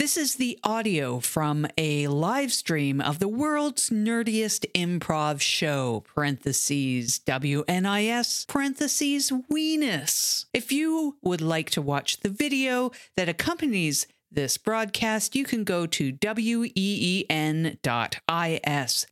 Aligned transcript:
This 0.00 0.16
is 0.16 0.36
the 0.36 0.58
audio 0.64 1.20
from 1.20 1.66
a 1.76 2.06
live 2.06 2.54
stream 2.54 3.02
of 3.02 3.18
the 3.18 3.28
world's 3.28 3.90
nerdiest 3.90 4.64
improv 4.72 5.42
show, 5.42 6.04
parentheses, 6.14 7.20
WNIS, 7.26 8.48
parentheses, 8.48 9.30
weenis. 9.52 10.46
If 10.54 10.72
you 10.72 11.18
would 11.20 11.42
like 11.42 11.68
to 11.72 11.82
watch 11.82 12.20
the 12.20 12.30
video 12.30 12.92
that 13.18 13.28
accompanies 13.28 14.06
this 14.32 14.56
broadcast, 14.56 15.36
you 15.36 15.44
can 15.44 15.64
go 15.64 15.84
to 15.88 16.12
ween.is. 16.12 17.76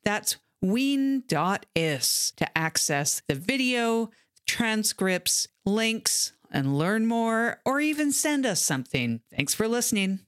That's 0.04 0.36
ween.is 0.62 2.32
to 2.38 2.58
access 2.58 3.22
the 3.28 3.34
video, 3.34 4.10
transcripts, 4.46 5.48
links, 5.66 6.32
and 6.50 6.78
learn 6.78 7.06
more, 7.06 7.60
or 7.66 7.78
even 7.78 8.10
send 8.10 8.46
us 8.46 8.62
something. 8.62 9.20
Thanks 9.30 9.52
for 9.52 9.68
listening. 9.68 10.20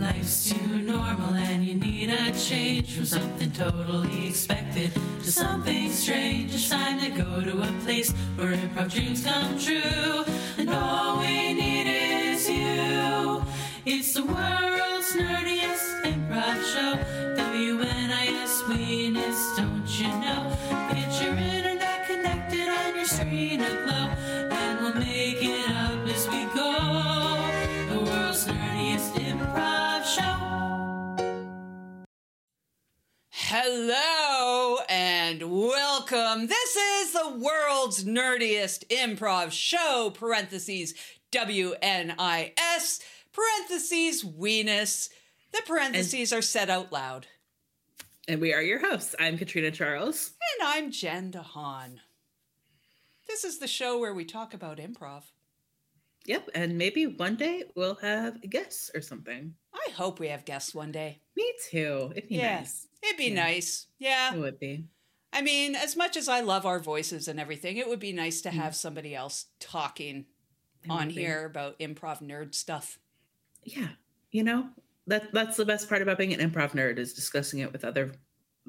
Life's 0.00 0.50
too 0.50 0.82
normal 0.82 1.34
and 1.34 1.64
you 1.64 1.74
need 1.74 2.10
a 2.10 2.30
change 2.38 2.94
from 2.94 3.06
something 3.06 3.50
totally 3.52 4.28
expected 4.28 4.92
to 5.22 5.32
something 5.32 5.90
strange, 5.90 6.54
it's 6.54 6.68
time 6.68 7.00
to 7.00 7.08
go 7.10 7.40
to 7.40 7.62
a 7.62 7.72
place 7.82 8.12
where 8.36 8.54
improv 8.54 8.92
dreams 8.92 9.24
come 9.24 9.58
true. 9.58 10.24
And 10.58 10.68
all 10.68 11.18
we 11.18 11.54
need 11.54 11.86
is 11.86 12.48
you. 12.48 13.42
It's 13.86 14.12
the 14.12 14.24
world's 14.24 15.12
nerdiest 15.14 16.02
improv 16.04 16.58
show. 16.72 16.98
WNIS 17.40 18.62
Weenis, 18.68 19.56
don't 19.56 19.88
you 19.98 20.08
know? 20.08 20.52
Get 20.92 21.22
your 21.22 21.36
internet 21.36 22.06
connected 22.06 22.68
on 22.68 22.96
your 22.96 23.06
screen 23.06 23.62
aglow, 23.62 24.10
and 24.50 24.80
we'll 24.80 24.94
make 24.94 25.42
it 25.42 25.70
up 25.70 26.06
as 26.06 26.28
we 26.28 26.44
go. 26.54 27.15
Show. 30.16 31.16
Hello 33.28 34.78
and 34.88 35.42
welcome. 35.42 36.46
This 36.46 36.76
is 36.76 37.12
the 37.12 37.38
world's 37.38 38.04
nerdiest 38.04 38.86
improv 38.88 39.52
show, 39.52 40.10
parentheses, 40.14 40.94
WNIS, 41.32 43.00
parentheses, 43.30 44.24
weenis. 44.24 45.10
The 45.52 45.62
parentheses 45.66 46.32
are 46.32 46.40
said 46.40 46.70
out 46.70 46.90
loud. 46.92 47.26
And 48.26 48.40
we 48.40 48.54
are 48.54 48.62
your 48.62 48.78
hosts. 48.78 49.14
I'm 49.20 49.36
Katrina 49.36 49.70
Charles. 49.70 50.30
And 50.58 50.68
I'm 50.68 50.90
Jen 50.92 51.30
deHaan. 51.30 51.98
This 53.28 53.44
is 53.44 53.58
the 53.58 53.68
show 53.68 53.98
where 53.98 54.14
we 54.14 54.24
talk 54.24 54.54
about 54.54 54.78
improv. 54.78 55.24
Yep, 56.26 56.50
and 56.54 56.76
maybe 56.76 57.06
one 57.06 57.36
day 57.36 57.64
we'll 57.76 57.94
have 57.96 58.40
guests 58.50 58.90
or 58.94 59.00
something. 59.00 59.54
I 59.72 59.90
hope 59.92 60.18
we 60.18 60.28
have 60.28 60.44
guests 60.44 60.74
one 60.74 60.90
day. 60.90 61.20
Me 61.36 61.52
too. 61.70 62.12
It'd 62.16 62.28
be 62.28 62.36
Yeah. 62.36 62.58
nice. 62.58 62.88
It'd 63.02 63.16
be 63.16 63.26
Yeah. 63.26 63.34
nice. 63.34 63.86
Yeah. 63.98 64.34
It 64.34 64.38
would 64.38 64.58
be. 64.58 64.88
I 65.32 65.42
mean, 65.42 65.74
as 65.74 65.96
much 65.96 66.16
as 66.16 66.28
I 66.28 66.40
love 66.40 66.66
our 66.66 66.80
voices 66.80 67.28
and 67.28 67.38
everything, 67.38 67.76
it 67.76 67.88
would 67.88 68.00
be 68.00 68.12
nice 68.12 68.40
to 68.42 68.48
mm. 68.48 68.54
have 68.54 68.74
somebody 68.74 69.14
else 69.14 69.46
talking 69.60 70.26
It 70.82 70.90
on 70.90 71.10
here 71.10 71.44
about 71.44 71.78
improv 71.78 72.22
nerd 72.22 72.54
stuff. 72.54 72.98
Yeah. 73.62 73.90
You 74.30 74.44
know, 74.44 74.70
that 75.06 75.32
that's 75.32 75.56
the 75.56 75.64
best 75.64 75.88
part 75.88 76.02
about 76.02 76.18
being 76.18 76.32
an 76.32 76.50
improv 76.50 76.72
nerd 76.72 76.98
is 76.98 77.14
discussing 77.14 77.60
it 77.60 77.72
with 77.72 77.84
other 77.84 78.12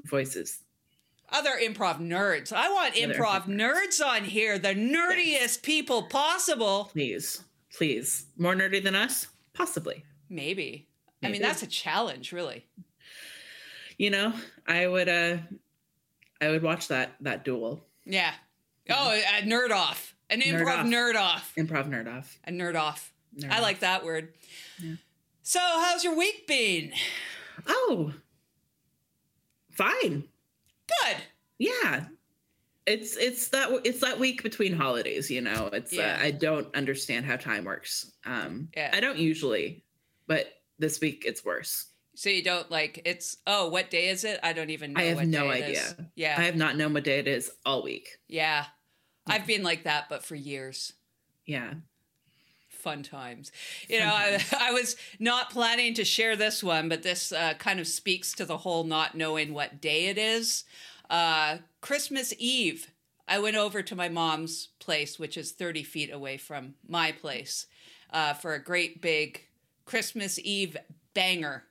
voices. 0.04 0.62
Other 1.30 1.58
improv 1.60 2.00
nerds. 2.00 2.52
I 2.52 2.70
want 2.72 2.96
Other 2.96 3.14
improv 3.14 3.42
improv 3.42 3.46
nerds 3.46 4.04
on 4.04 4.24
here, 4.24 4.58
the 4.58 4.74
nerdiest 4.74 5.62
people 5.62 6.04
possible. 6.04 6.90
Please. 6.92 7.42
Please. 7.76 8.26
More 8.36 8.54
nerdy 8.54 8.82
than 8.82 8.94
us? 8.94 9.28
Possibly. 9.52 10.04
Maybe. 10.28 10.88
I 11.22 11.28
mean, 11.28 11.42
that's 11.42 11.62
a 11.62 11.66
challenge, 11.66 12.32
really. 12.32 12.66
You 13.96 14.10
know, 14.10 14.32
I 14.66 14.86
would 14.86 15.08
uh 15.08 15.38
I 16.40 16.48
would 16.50 16.62
watch 16.62 16.88
that 16.88 17.12
that 17.20 17.44
duel. 17.44 17.84
Yeah. 18.04 18.32
Oh, 18.90 19.10
a 19.12 19.42
nerd 19.42 19.70
off. 19.70 20.14
An 20.30 20.40
Nerd 20.40 20.60
improv 20.62 20.78
off. 20.78 20.86
nerd 20.86 21.14
off. 21.16 21.52
Improv 21.56 21.88
nerd 21.88 22.06
off. 22.16 22.38
A 22.44 22.50
nerd 22.52 22.76
off. 22.76 23.12
Nerd 23.36 23.50
I 23.50 23.56
off. 23.56 23.62
like 23.62 23.80
that 23.80 24.04
word. 24.04 24.32
Yeah. 24.80 24.94
So, 25.42 25.58
how's 25.60 26.04
your 26.04 26.16
week 26.16 26.46
been? 26.46 26.92
Oh. 27.66 28.12
Fine. 29.70 30.24
Good. 31.04 31.16
yeah 31.58 32.06
it's 32.88 33.16
it's 33.16 33.48
that 33.48 33.68
it's 33.84 34.00
that 34.00 34.18
week 34.18 34.42
between 34.42 34.72
holidays 34.72 35.30
you 35.30 35.40
know 35.40 35.68
it's 35.72 35.92
Yeah. 35.92 36.16
uh, 36.20 36.24
i 36.24 36.30
don't 36.30 36.74
understand 36.74 37.26
how 37.26 37.36
time 37.36 37.64
works 37.64 38.10
um 38.24 38.68
Yeah. 38.76 38.90
i 38.92 39.00
don't 39.00 39.18
usually 39.18 39.84
but 40.26 40.46
this 40.78 41.00
week 41.00 41.24
it's 41.26 41.44
worse 41.44 41.86
So 42.14 42.30
you 42.30 42.42
don't 42.42 42.70
like 42.70 43.02
it's 43.04 43.36
oh, 43.46 43.68
what 43.68 43.90
day 43.90 44.08
is 44.08 44.24
it? 44.24 44.40
I 44.42 44.52
don't 44.52 44.70
even 44.70 44.92
know. 44.92 45.00
I 45.00 45.04
have 45.04 45.26
no 45.28 45.48
idea. 45.50 45.84
Yeah. 46.16 46.34
i 46.36 46.42
have 46.44 46.56
not 46.56 46.76
known 46.76 46.92
what 46.94 47.04
day 47.04 47.18
it 47.20 47.28
is 47.28 47.50
all 47.64 47.82
week 47.84 48.08
Yeah. 48.26 48.64
I've 49.26 49.46
been 49.46 49.62
like 49.62 49.84
that, 49.84 50.08
but 50.08 50.24
for 50.24 50.34
years. 50.34 50.92
yeah 51.46 51.74
Fun 52.70 53.02
times. 53.02 53.50
You 53.88 53.98
know, 53.98 54.06
I, 54.06 54.38
I 54.58 54.70
was 54.72 54.94
not 55.18 55.50
planning 55.50 55.94
to 55.94 56.04
share 56.04 56.36
this 56.36 56.62
one, 56.62 56.88
but 56.88 57.02
this 57.02 57.32
uh, 57.32 57.54
kind 57.58 57.80
of 57.80 57.88
speaks 57.88 58.32
to 58.34 58.44
the 58.44 58.56
whole 58.58 58.84
not 58.84 59.16
knowing 59.16 59.52
what 59.52 59.80
day 59.80 60.06
it 60.06 60.16
is. 60.16 60.62
Uh, 61.10 61.58
Christmas 61.80 62.34
Eve, 62.38 62.90
I 63.26 63.38
went 63.38 63.56
over 63.56 63.82
to 63.82 63.96
my 63.96 64.08
mom's 64.08 64.68
place, 64.78 65.18
which 65.18 65.36
is 65.36 65.52
30 65.52 65.82
feet 65.82 66.12
away 66.12 66.36
from 66.36 66.74
my 66.86 67.12
place, 67.12 67.66
uh, 68.12 68.34
for 68.34 68.54
a 68.54 68.62
great 68.62 69.00
big 69.00 69.42
Christmas 69.84 70.38
Eve 70.38 70.76
banger. 71.14 71.64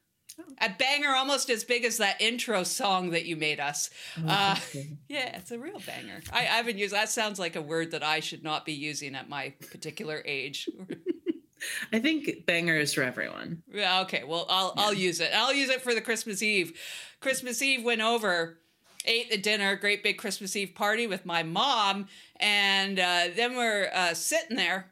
A 0.62 0.70
banger 0.70 1.16
almost 1.16 1.50
as 1.50 1.64
big 1.64 1.84
as 1.84 1.98
that 1.98 2.22
intro 2.22 2.64
song 2.64 3.10
that 3.10 3.26
you 3.26 3.36
made 3.36 3.60
us. 3.60 3.90
Uh, 4.28 4.56
yeah, 5.08 5.36
it's 5.36 5.50
a 5.50 5.58
real 5.58 5.80
banger. 5.80 6.22
I, 6.32 6.42
I 6.42 6.44
haven't 6.44 6.78
used 6.78 6.94
that. 6.94 7.10
Sounds 7.10 7.40
like 7.40 7.56
a 7.56 7.62
word 7.62 7.92
that 7.92 8.04
I 8.04 8.20
should 8.20 8.44
not 8.44 8.64
be 8.64 8.74
using 8.74 9.16
at 9.16 9.30
my 9.30 9.54
particular 9.72 10.22
age. 10.26 10.70
i 11.92 11.98
think 11.98 12.46
banger 12.46 12.76
is 12.76 12.94
for 12.94 13.02
everyone 13.02 13.64
yeah, 13.74 14.02
okay, 14.02 14.24
well, 14.24 14.46
I'll 14.48 14.74
I'll 14.78 14.94
use 14.94 15.20
it. 15.20 15.32
I'll 15.34 15.54
use 15.54 15.70
it 15.70 15.82
for 15.82 15.96
the 15.96 16.02
Christmas 16.02 16.44
Eve. 16.44 16.80
Christmas 17.20 17.62
Eve 17.64 17.84
went 17.84 18.02
over, 18.02 18.60
ate 19.08 19.32
the 19.32 19.38
dinner, 19.38 19.76
great 19.76 20.04
big 20.04 20.18
Christmas 20.18 20.56
Eve 20.56 20.76
party 20.76 21.08
with 21.08 21.26
my 21.26 21.42
mom, 21.42 22.08
and 22.36 23.00
uh, 23.00 23.26
then 23.36 23.56
we're 23.56 23.90
uh, 23.94 24.14
sitting 24.14 24.58
there 24.58 24.92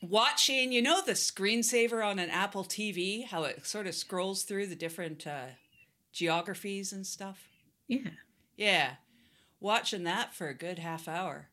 watching. 0.00 0.72
You 0.72 0.82
know 0.82 1.02
the 1.04 1.12
screensaver 1.12 2.04
on 2.04 2.18
an 2.18 2.30
Apple 2.30 2.64
TV, 2.64 3.26
how 3.26 3.42
it 3.42 3.66
sort 3.66 3.86
of 3.86 3.94
scrolls 3.94 4.44
through 4.44 4.68
the 4.68 4.76
different 4.76 5.26
uh, 5.26 5.46
geographies 6.12 6.92
and 6.92 7.06
stuff. 7.06 7.48
yeah 7.88 8.10
Yeah. 8.56 8.92
Watching 9.60 10.04
that 10.04 10.34
for 10.34 10.48
a 10.48 10.54
good 10.54 10.78
half 10.78 11.08
hour. 11.08 11.48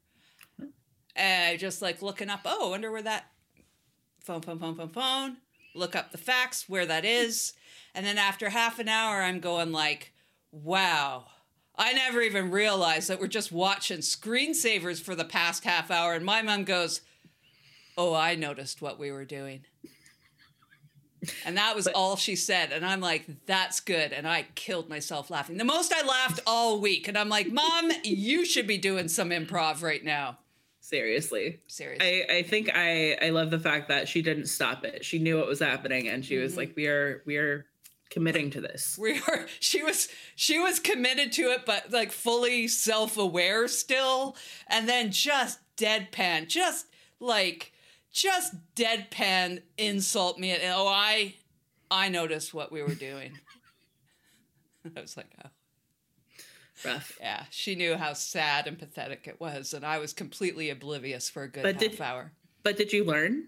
Uh, 1.18 1.56
just 1.58 1.82
like 1.82 2.02
looking 2.02 2.30
up, 2.30 2.42
oh, 2.46 2.68
I 2.68 2.70
wonder 2.72 2.92
where 2.92 3.02
that 3.02 3.26
phone, 4.22 4.42
phone, 4.42 4.60
phone, 4.60 4.76
phone, 4.76 4.90
phone. 4.90 5.38
Look 5.76 5.96
up 5.96 6.12
the 6.12 6.18
facts, 6.18 6.70
where 6.70 6.86
that 6.86 7.06
is. 7.06 7.54
And 7.94 8.06
then 8.06 8.18
after 8.18 8.50
half 8.50 8.80
an 8.80 8.88
hour, 8.88 9.22
I'm 9.22 9.40
going 9.40 9.72
like, 9.72 10.14
wow. 10.52 11.26
I 11.76 11.94
never 11.94 12.22
even 12.22 12.52
realized 12.52 13.10
that 13.10 13.20
we're 13.20 13.28
just 13.28 13.52
watching 13.52 14.00
screensavers 14.00 15.02
for 15.02 15.16
the 15.16 15.26
past 15.26 15.64
half 15.64 15.90
hour. 15.90 16.14
And 16.14 16.26
my 16.26 16.42
mom 16.42 16.64
goes, 16.64 17.02
oh, 17.98 18.14
I 18.14 18.36
noticed 18.36 18.82
what 18.82 19.00
we 19.00 19.12
were 19.12 19.26
doing. 19.26 19.62
And 21.46 21.56
that 21.58 21.76
was 21.76 21.86
all 21.88 22.16
she 22.16 22.36
said. 22.36 22.72
And 22.72 22.84
I'm 22.86 23.00
like, 23.00 23.26
that's 23.46 23.80
good. 23.80 24.12
And 24.12 24.28
I 24.28 24.48
killed 24.56 24.90
myself 24.90 25.30
laughing. 25.30 25.58
The 25.58 25.64
most 25.64 25.94
I 25.94 26.06
laughed 26.06 26.40
all 26.48 26.80
week. 26.82 27.08
And 27.08 27.16
I'm 27.18 27.30
like, 27.30 27.52
Mom, 27.52 27.92
you 28.04 28.44
should 28.44 28.66
be 28.66 28.78
doing 28.80 29.08
some 29.08 29.30
improv 29.30 29.84
right 29.84 30.04
now. 30.04 30.40
seriously 30.80 31.60
Seriously. 31.68 32.26
I, 32.28 32.38
I 32.38 32.44
think 32.44 32.72
I, 32.74 33.18
I 33.22 33.30
love 33.30 33.52
the 33.52 33.60
fact 33.60 33.88
that 33.90 34.08
she 34.08 34.24
didn't 34.24 34.48
stop 34.48 34.84
it. 34.84 35.06
She 35.06 35.20
knew 35.20 35.38
what 35.38 35.48
was 35.48 35.60
happening 35.60 36.08
and 36.08 36.26
she 36.26 36.36
Mm-hmm. 36.36 36.44
was 36.44 36.58
like, 36.58 36.74
We 36.76 36.88
are 36.88 37.22
we 37.28 37.38
are 37.38 37.68
committing 38.12 38.52
to 38.52 38.62
this. 38.62 38.98
we 39.02 39.20
are 39.28 39.48
she 39.60 39.82
was 39.82 40.08
she 40.36 40.60
was 40.60 40.80
committed 40.80 41.32
to 41.34 41.44
it, 41.52 41.66
but 41.66 41.92
like 41.92 42.12
fully 42.12 42.68
self-aware 42.68 43.68
still. 43.68 44.36
And 44.68 44.88
then 44.88 45.12
just 45.12 45.60
deadpan, 45.78 46.48
just 46.48 46.86
like 47.20 47.72
just 48.12 48.54
deadpan 48.76 49.62
insult 49.78 50.38
me. 50.38 50.52
And, 50.52 50.62
oh, 50.76 50.88
I 50.88 51.36
I 51.90 52.10
noticed 52.10 52.54
what 52.54 52.72
we 52.72 52.84
were 52.84 52.94
doing. 52.94 53.32
I 54.96 55.02
was 55.02 55.18
like, 55.18 55.28
oh. 55.44 55.50
Rough. 56.84 57.18
Yeah, 57.20 57.44
she 57.52 57.76
knew 57.76 57.96
how 57.96 58.14
sad 58.14 58.66
and 58.66 58.78
pathetic 58.78 59.28
it 59.28 59.40
was, 59.40 59.74
and 59.74 59.86
I 59.86 60.00
was 60.00 60.14
completely 60.14 60.72
oblivious 60.72 61.30
for 61.30 61.44
a 61.44 61.48
good 61.48 61.62
But 61.62 61.76
half 61.76 61.80
did- 61.92 62.02
hour. 62.02 62.32
But 62.64 62.78
did 62.78 62.92
you 62.94 63.04
learn 63.04 63.48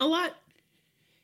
a 0.00 0.06
lot? 0.06 0.36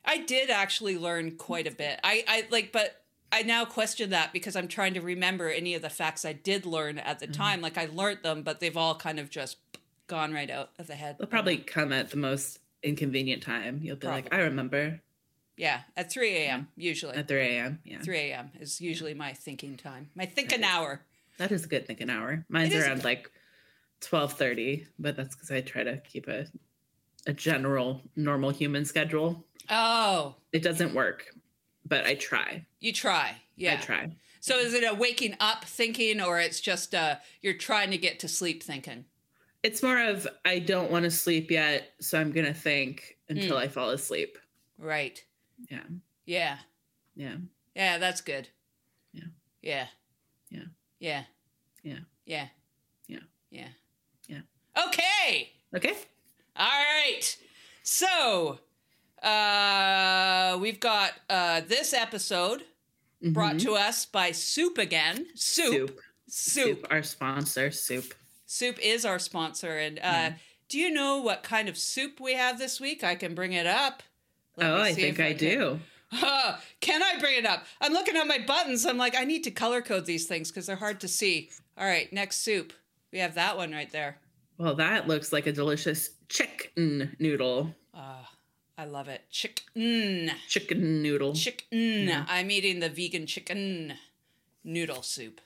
I 0.04 0.18
did 0.18 0.50
actually 0.50 0.96
learn 0.98 1.32
quite 1.36 1.66
a 1.66 1.70
bit. 1.70 2.00
I, 2.02 2.24
I 2.26 2.46
like, 2.50 2.72
but 2.72 3.02
I 3.32 3.42
now 3.42 3.64
question 3.64 4.10
that 4.10 4.32
because 4.32 4.56
I'm 4.56 4.66
trying 4.68 4.94
to 4.94 5.00
remember 5.00 5.48
any 5.48 5.74
of 5.74 5.82
the 5.82 5.90
facts 5.90 6.24
I 6.24 6.32
did 6.32 6.66
learn 6.66 6.98
at 6.98 7.18
the 7.20 7.26
Mm-hmm. 7.26 7.32
time. 7.42 7.60
Like 7.60 7.78
I 7.78 7.86
learned 7.92 8.20
them, 8.22 8.42
but 8.42 8.60
they've 8.60 8.76
all 8.76 8.94
kind 8.94 9.18
of 9.20 9.30
just 9.30 9.58
gone 10.06 10.32
right 10.32 10.50
out 10.50 10.70
of 10.78 10.86
the 10.88 10.94
head. 10.96 11.16
They'll 11.18 11.28
probably 11.28 11.58
come 11.58 11.92
at 11.92 12.10
the 12.10 12.16
most 12.16 12.58
inconvenient 12.82 13.42
time. 13.42 13.78
You'll 13.82 13.96
be 13.96 14.06
like, 14.08 14.32
I 14.34 14.38
remember. 14.40 15.00
Yeah, 15.56 15.80
at 15.96 16.10
3 16.10 16.34
a.m. 16.36 16.68
usually. 16.74 17.14
At 17.16 17.28
3 17.28 17.38
a.m. 17.40 17.80
Yeah. 17.84 18.00
3 18.00 18.18
a.m. 18.18 18.50
is 18.58 18.80
usually 18.80 19.12
my 19.12 19.34
thinking 19.34 19.76
time. 19.76 20.08
My 20.14 20.24
thinking 20.24 20.64
hour. 20.64 21.02
That 21.36 21.52
is 21.52 21.64
a 21.64 21.68
good 21.68 21.86
thinking 21.86 22.08
hour. 22.08 22.44
Mine's 22.48 22.72
It 22.72 22.78
is 22.78 22.84
a 22.84 22.88
around 22.88 22.96
good- 22.98 23.04
like 23.04 23.30
12:30, 24.00 24.86
but 24.98 25.16
that's 25.16 25.34
because 25.36 25.50
I 25.50 25.60
try 25.60 25.84
to 25.84 25.98
keep 25.98 26.26
a 26.28 26.46
a 27.26 27.32
general 27.32 28.02
normal 28.16 28.50
human 28.50 28.84
schedule. 28.84 29.44
Oh, 29.68 30.36
It 30.52 30.62
doesn't 30.62 30.94
work, 30.94 31.26
but 31.86 32.04
I 32.06 32.14
try. 32.14 32.66
you 32.80 32.92
try. 32.92 33.36
Yeah. 33.56 33.74
I 33.74 33.76
try. 33.84 34.16
So 34.40 34.56
is 34.58 34.72
it 34.74 34.84
a 34.90 34.94
waking 34.94 35.36
up 35.38 35.64
thinking 35.64 36.20
or 36.20 36.40
it's 36.40 36.60
just 36.60 36.94
uh 36.94 37.16
you're 37.42 37.54
trying 37.58 37.90
to 37.90 37.98
get 37.98 38.18
to 38.20 38.28
sleep 38.28 38.62
thinking? 38.62 39.04
It's 39.62 39.82
more 39.82 40.00
of 40.00 40.26
I 40.44 40.58
don't 40.60 40.90
want 40.90 41.04
to 41.04 41.10
sleep 41.10 41.50
yet, 41.50 41.92
so 42.00 42.18
I'm 42.18 42.32
gonna 42.32 42.54
think 42.54 43.16
until 43.28 43.56
Mm. 43.56 43.60
I 43.60 43.68
fall 43.68 43.90
asleep. 43.90 44.38
Right. 44.78 45.22
Yeah. 45.70 45.82
Yeah. 46.24 46.56
Yeah. 47.14 47.36
Yeah, 47.76 47.98
that's 47.98 48.22
good. 48.22 48.48
Yeah. 49.12 49.24
Yeah. 49.60 49.86
Yeah. 50.50 50.60
Yeah. 51.00 51.24
Yeah. 51.82 51.98
Yeah. 52.24 52.46
Yeah. 53.06 53.18
Yeah. 53.50 53.68
Yeah. 54.26 54.40
Okay. 54.86 55.50
Okay. 55.76 55.96
All 56.56 56.66
right. 56.66 57.36
So, 57.82 58.58
uh 59.22 60.58
we've 60.60 60.80
got 60.80 61.12
uh 61.28 61.60
this 61.62 61.92
episode 61.92 62.64
brought 63.22 63.56
Mhm. 63.56 63.62
to 63.64 63.74
us 63.74 64.06
by 64.06 64.32
Soup 64.32 64.78
again. 64.78 65.26
Soup. 65.34 65.72
soup. 65.90 66.00
Soup. 66.28 66.76
Soup. 66.78 66.86
Our 66.90 67.02
sponsor, 67.02 67.70
soup. 67.70 68.14
Soup 68.46 68.78
is 68.82 69.04
our 69.04 69.18
sponsor 69.18 69.76
and 69.76 69.98
uh 69.98 70.02
Yeah. 70.02 70.32
do 70.68 70.78
you 70.78 70.90
know 70.90 71.18
what 71.18 71.42
kind 71.42 71.68
of 71.68 71.76
soup 71.76 72.18
we 72.20 72.34
have 72.34 72.58
this 72.58 72.80
week? 72.80 73.04
I 73.04 73.14
can 73.14 73.34
bring 73.34 73.52
it 73.52 73.66
up. 73.66 74.02
Let 74.56 74.70
oh, 74.70 74.80
I 74.80 74.94
think 74.94 75.18
if 75.18 75.24
I, 75.24 75.32
do. 75.32 75.80
Huh, 76.12 76.56
can 76.80 77.02
I 77.02 77.18
bring 77.20 77.36
it 77.38 77.46
up? 77.46 77.64
I'm 77.80 77.92
looking 77.92 78.16
at 78.16 78.26
my 78.26 78.38
buttons. 78.38 78.84
I'm 78.84 78.98
like, 78.98 79.16
I 79.16 79.24
need 79.24 79.44
to 79.44 79.50
color 79.50 79.80
code 79.80 80.06
these 80.06 80.26
things 80.26 80.50
because 80.50 80.66
they're 80.66 80.76
hard 80.76 81.00
to 81.00 81.08
see. 81.08 81.50
All 81.78 81.86
right, 81.86 82.12
next 82.12 82.38
soup. 82.38 82.72
We 83.12 83.20
have 83.20 83.34
that 83.36 83.56
one 83.56 83.70
right 83.72 83.90
there. 83.92 84.18
Well, 84.60 84.74
that 84.74 85.08
looks 85.08 85.32
like 85.32 85.46
a 85.46 85.52
delicious 85.52 86.10
chicken 86.28 87.16
noodle. 87.18 87.74
Ah, 87.94 88.30
I 88.76 88.84
love 88.84 89.08
it. 89.08 89.22
Chicken. 89.30 90.30
Chicken 90.48 91.00
noodle. 91.02 91.32
Chicken. 91.34 92.06
Yeah. 92.06 92.26
I'm 92.28 92.50
eating 92.50 92.78
the 92.80 92.90
vegan 92.90 93.24
chicken 93.26 93.94
noodle 94.62 95.00
soup. 95.00 95.40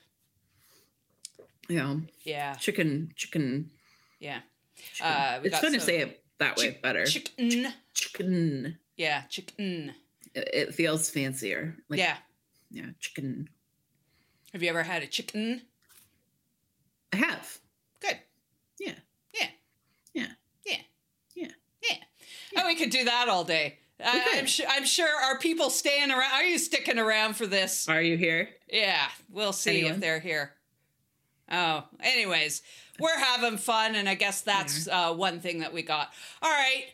yeah. 1.69 1.95
Yeah, 2.23 2.55
Chicken. 2.55 3.13
Chicken. 3.15 3.71
yeah. 4.19 4.39
chicken. 4.93 5.09
Uh, 5.13 5.39
it's 5.45 5.59
fun 5.59 5.71
to 5.71 5.79
say 5.79 5.99
it 5.99 6.21
that 6.39 6.57
way 6.57 6.65
chick- 6.71 6.81
better. 6.81 7.05
Chicken. 7.05 7.67
chicken. 7.93 8.77
Yeah, 8.97 9.21
chicken. 9.29 9.93
It, 10.33 10.49
it 10.53 10.75
feels 10.75 11.09
fancier. 11.09 11.77
Like, 11.87 11.99
yeah. 12.01 12.17
Yeah. 12.69 12.87
Chicken. 12.99 13.47
Have 14.51 14.61
you 14.61 14.67
ever 14.69 14.83
had 14.83 15.03
a 15.03 15.07
chicken? 15.07 15.61
I 17.13 17.15
have. 17.17 17.59
Good. 18.01 18.17
Yeah. 18.79 18.93
Yeah. 19.33 19.47
Yeah. 20.13 20.27
Yeah. 20.65 20.77
Yeah. 21.35 21.47
Yeah. 21.81 21.97
Oh, 22.55 22.65
we 22.65 22.75
could 22.75 22.89
do 22.89 23.05
that 23.05 23.29
all 23.29 23.43
day. 23.43 23.79
I, 24.03 24.35
I'm, 24.35 24.45
sure. 24.45 24.65
I'm 24.69 24.85
sure. 24.85 25.07
Are 25.07 25.39
people 25.39 25.69
staying 25.69 26.11
around? 26.11 26.31
Are 26.33 26.43
you 26.43 26.57
sticking 26.57 26.99
around 26.99 27.35
for 27.35 27.47
this? 27.47 27.87
Are 27.87 28.01
you 28.01 28.17
here? 28.17 28.49
Yeah, 28.69 29.07
we'll 29.31 29.53
see 29.53 29.85
if 29.85 29.99
they're 29.99 30.19
here. 30.19 30.51
Oh, 31.51 31.83
anyways, 32.01 32.61
we're 32.99 33.17
having 33.17 33.57
fun, 33.57 33.95
and 33.95 34.09
I 34.09 34.15
guess 34.15 34.41
that's 34.41 34.87
uh, 34.87 35.13
one 35.13 35.39
thing 35.39 35.59
that 35.59 35.73
we 35.73 35.83
got. 35.83 36.11
All 36.41 36.51
right. 36.51 36.85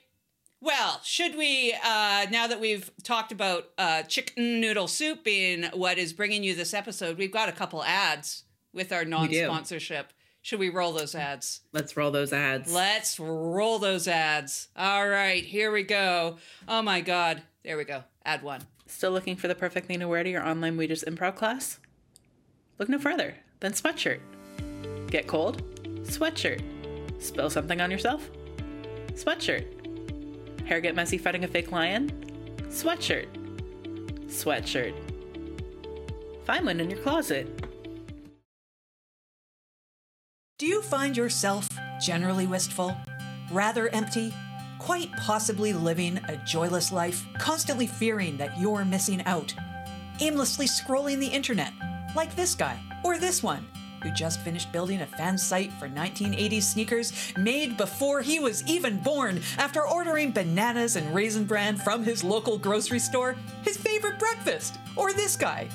Well, 0.64 1.00
should 1.04 1.36
we, 1.36 1.74
uh, 1.84 2.28
now 2.30 2.46
that 2.46 2.60
we've 2.60 2.92
talked 3.04 3.32
about 3.32 3.70
uh, 3.80 4.04
chicken 4.04 4.62
noodle 4.62 4.88
soup 4.88 5.24
being 5.24 5.64
what 5.74 5.98
is 5.98 6.14
bringing 6.14 6.44
you 6.44 6.54
this 6.54 6.76
episode, 6.76 7.18
we've 7.18 7.32
got 7.32 7.50
a 7.50 7.52
couple 7.52 7.84
ads 7.84 8.44
with 8.72 8.92
our 8.92 9.04
non 9.04 9.34
sponsorship. 9.34 10.14
Should 10.42 10.60
we 10.60 10.70
roll 10.70 10.92
those 10.92 11.14
ads? 11.14 11.62
Let's 11.72 11.96
roll 11.96 12.10
those 12.10 12.34
ads. 12.34 12.74
Let's 12.74 13.20
roll 13.20 13.78
those 13.78 14.08
ads. 14.08 14.70
All 14.76 15.08
right, 15.08 15.44
here 15.44 15.72
we 15.72 15.84
go. 15.84 16.38
Oh 16.68 16.82
my 16.82 17.02
God. 17.02 17.44
There 17.64 17.78
we 17.78 17.84
go. 17.84 18.04
Ad 18.26 18.42
one. 18.42 18.62
Still 18.88 19.12
looking 19.12 19.36
for 19.36 19.48
the 19.48 19.56
perfect 19.56 19.88
thing 19.88 20.00
to 20.00 20.08
wear 20.08 20.24
to 20.24 20.30
your 20.30 20.46
online 20.46 20.78
Weegis 20.78 21.06
improv 21.06 21.36
class? 21.36 21.80
Look 22.80 22.90
no 22.90 22.98
further 22.98 23.36
than 23.60 23.74
sweatshirt. 23.74 24.20
Get 25.08 25.28
cold? 25.28 25.64
Sweatshirt. 26.06 26.62
Spill 27.20 27.52
something 27.52 27.80
on 27.80 27.92
yourself? 27.92 28.30
Sweatshirt. 29.14 29.66
Hair 30.66 30.82
get 30.82 30.96
messy 30.96 31.20
fighting 31.20 31.44
a 31.44 31.48
fake 31.48 31.72
lion? 31.72 32.10
Sweatshirt. 32.70 33.28
Sweatshirt. 34.26 34.96
Find 36.46 36.66
one 36.66 36.80
in 36.80 36.90
your 36.90 37.00
closet. 37.00 37.61
Do 40.62 40.68
you 40.68 40.84
find 40.84 41.18
yourself 41.18 41.68
generally 42.00 42.46
wistful, 42.46 42.96
rather 43.50 43.90
empty, 43.96 44.32
quite 44.78 45.12
possibly 45.14 45.74
living 45.74 46.20
a 46.30 46.38
joyless 46.46 46.92
life, 46.92 47.26
constantly 47.40 47.88
fearing 47.88 48.38
that 48.38 48.60
you're 48.60 48.86
missing 48.86 49.24
out, 49.26 49.56
aimlessly 50.20 50.68
scrolling 50.68 51.18
the 51.18 51.26
internet, 51.26 51.74
like 52.16 52.36
this 52.36 52.54
guy 52.54 52.80
or 53.04 53.18
this 53.18 53.42
one? 53.42 53.66
Who 54.04 54.12
just 54.12 54.42
finished 54.42 54.72
building 54.72 55.02
a 55.02 55.08
fan 55.08 55.36
site 55.36 55.74
for 55.74 55.90
1980s 55.90 56.62
sneakers 56.62 57.12
made 57.36 57.76
before 57.76 58.22
he 58.22 58.38
was 58.38 58.64
even 58.68 58.98
born 58.98 59.42
after 59.58 59.88
ordering 59.88 60.30
bananas 60.30 60.96
and 60.96 61.12
raisin 61.16 61.46
bran 61.46 61.76
from 61.76 62.04
his 62.04 62.24
local 62.24 62.60
grocery 62.60 63.00
store, 63.00 63.36
his 63.64 63.78
favorite 63.78 64.20
breakfast? 64.20 64.78
Or 64.96 65.12
this 65.12 65.36
guy, 65.36 65.70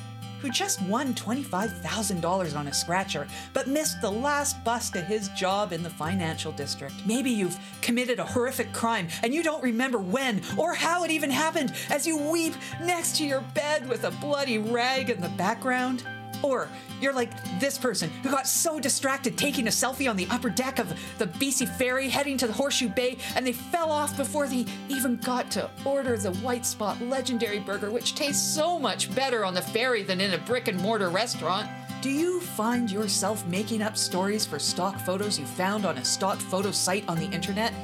who 0.46 0.52
just 0.52 0.80
won 0.82 1.12
$25,000 1.14 2.56
on 2.56 2.68
a 2.68 2.72
scratcher, 2.72 3.26
but 3.52 3.66
missed 3.66 4.00
the 4.00 4.10
last 4.10 4.62
bus 4.62 4.90
to 4.90 5.00
his 5.00 5.28
job 5.30 5.72
in 5.72 5.82
the 5.82 5.90
financial 5.90 6.52
district. 6.52 6.94
Maybe 7.04 7.30
you've 7.30 7.58
committed 7.82 8.20
a 8.20 8.24
horrific 8.24 8.72
crime 8.72 9.08
and 9.24 9.34
you 9.34 9.42
don't 9.42 9.62
remember 9.62 9.98
when 9.98 10.40
or 10.56 10.72
how 10.72 11.02
it 11.02 11.10
even 11.10 11.30
happened 11.30 11.72
as 11.90 12.06
you 12.06 12.16
weep 12.16 12.54
next 12.80 13.16
to 13.16 13.26
your 13.26 13.40
bed 13.54 13.88
with 13.88 14.04
a 14.04 14.12
bloody 14.12 14.58
rag 14.58 15.10
in 15.10 15.20
the 15.20 15.30
background. 15.30 16.04
Or 16.46 16.68
you're 17.00 17.12
like 17.12 17.32
this 17.58 17.76
person 17.76 18.08
who 18.22 18.30
got 18.30 18.46
so 18.46 18.78
distracted 18.78 19.36
taking 19.36 19.66
a 19.66 19.70
selfie 19.70 20.08
on 20.08 20.16
the 20.16 20.28
upper 20.30 20.48
deck 20.48 20.78
of 20.78 20.88
the 21.18 21.26
BC 21.26 21.68
Ferry 21.76 22.08
heading 22.08 22.36
to 22.38 22.46
the 22.46 22.52
Horseshoe 22.52 22.88
Bay 22.88 23.18
and 23.34 23.44
they 23.44 23.52
fell 23.52 23.90
off 23.90 24.16
before 24.16 24.46
they 24.46 24.64
even 24.88 25.16
got 25.16 25.50
to 25.50 25.68
order 25.84 26.16
the 26.16 26.32
White 26.34 26.64
Spot 26.64 27.00
legendary 27.02 27.58
burger, 27.58 27.90
which 27.90 28.14
tastes 28.14 28.46
so 28.46 28.78
much 28.78 29.12
better 29.12 29.44
on 29.44 29.54
the 29.54 29.60
ferry 29.60 30.04
than 30.04 30.20
in 30.20 30.34
a 30.34 30.38
brick 30.38 30.68
and 30.68 30.78
mortar 30.78 31.08
restaurant. 31.08 31.68
Do 32.00 32.10
you 32.10 32.40
find 32.40 32.92
yourself 32.92 33.44
making 33.48 33.82
up 33.82 33.96
stories 33.96 34.46
for 34.46 34.60
stock 34.60 35.00
photos 35.00 35.40
you 35.40 35.46
found 35.46 35.84
on 35.84 35.98
a 35.98 36.04
stock 36.04 36.38
photo 36.38 36.70
site 36.70 37.02
on 37.08 37.18
the 37.18 37.26
internet? 37.26 37.74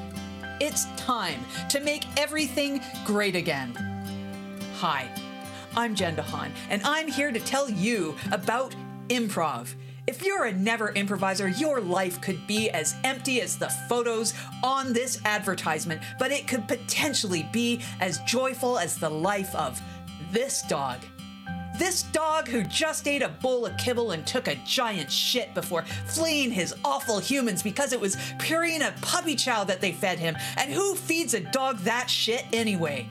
It's 0.60 0.87
time 0.96 1.40
to 1.68 1.80
make 1.80 2.04
everything 2.16 2.80
great 3.04 3.34
again. 3.34 3.75
Hi, 4.76 5.08
I'm 5.74 5.94
Jen 5.94 6.16
deHaan, 6.16 6.50
and 6.68 6.82
I'm 6.84 7.08
here 7.08 7.32
to 7.32 7.40
tell 7.40 7.70
you 7.70 8.14
about 8.30 8.74
improv. 9.08 9.74
If 10.06 10.24
you're 10.24 10.44
a 10.44 10.52
never 10.52 10.90
improviser, 10.92 11.48
your 11.48 11.80
life 11.80 12.20
could 12.20 12.46
be 12.46 12.68
as 12.70 12.94
empty 13.04 13.40
as 13.40 13.56
the 13.56 13.70
photos 13.88 14.34
on 14.62 14.92
this 14.92 15.20
advertisement, 15.24 16.02
but 16.18 16.30
it 16.30 16.46
could 16.46 16.68
potentially 16.68 17.48
be 17.52 17.80
as 18.00 18.18
joyful 18.20 18.78
as 18.78 18.96
the 18.96 19.08
life 19.08 19.54
of 19.54 19.80
this 20.30 20.62
dog. 20.62 20.98
This 21.78 22.02
dog 22.02 22.48
who 22.48 22.64
just 22.64 23.08
ate 23.08 23.22
a 23.22 23.28
bowl 23.28 23.64
of 23.64 23.76
kibble 23.78 24.10
and 24.10 24.26
took 24.26 24.48
a 24.48 24.56
giant 24.66 25.10
shit 25.10 25.54
before 25.54 25.84
fleeing 26.06 26.50
his 26.50 26.74
awful 26.84 27.18
humans 27.18 27.62
because 27.62 27.94
it 27.94 28.00
was 28.00 28.16
Purina 28.38 29.00
puppy 29.00 29.36
chow 29.36 29.64
that 29.64 29.80
they 29.80 29.92
fed 29.92 30.18
him. 30.18 30.36
And 30.58 30.70
who 30.70 30.94
feeds 30.94 31.32
a 31.32 31.40
dog 31.40 31.78
that 31.78 32.10
shit 32.10 32.44
anyway? 32.52 33.08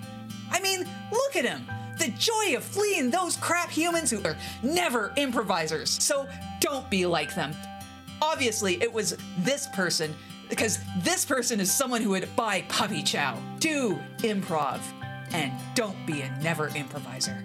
I 0.52 0.60
mean, 0.60 0.88
look 1.12 1.36
at 1.36 1.46
him. 1.46 1.66
The 1.98 2.10
joy 2.18 2.56
of 2.58 2.64
fleeing 2.64 3.12
those 3.12 3.38
crap 3.38 3.70
humans 3.70 4.10
who 4.10 4.24
are 4.24 4.36
never 4.64 5.14
improvisers. 5.18 5.90
So 5.90 6.28
don't 6.60 6.90
be 6.90 7.06
like 7.06 7.36
them. 7.36 7.54
Obviously, 8.22 8.82
it 8.82 8.92
was 8.92 9.18
this 9.40 9.68
person, 9.74 10.16
because 10.50 10.80
this 11.00 11.26
person 11.26 11.60
is 11.60 11.72
someone 11.72 12.02
who 12.02 12.10
would 12.12 12.28
buy 12.36 12.64
puppy 12.70 13.04
chow. 13.04 13.38
Do 13.60 14.00
improv, 14.20 14.80
and 15.32 15.52
don't 15.76 16.06
be 16.06 16.22
a 16.22 16.40
never 16.42 16.70
improviser. 16.70 17.44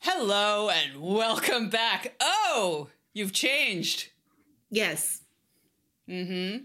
Hello 0.00 0.70
and 0.70 1.00
welcome 1.00 1.68
back. 1.68 2.14
Oh, 2.20 2.88
you've 3.12 3.32
changed. 3.32 4.08
Yes. 4.70 5.22
Mm-hmm. 6.08 6.64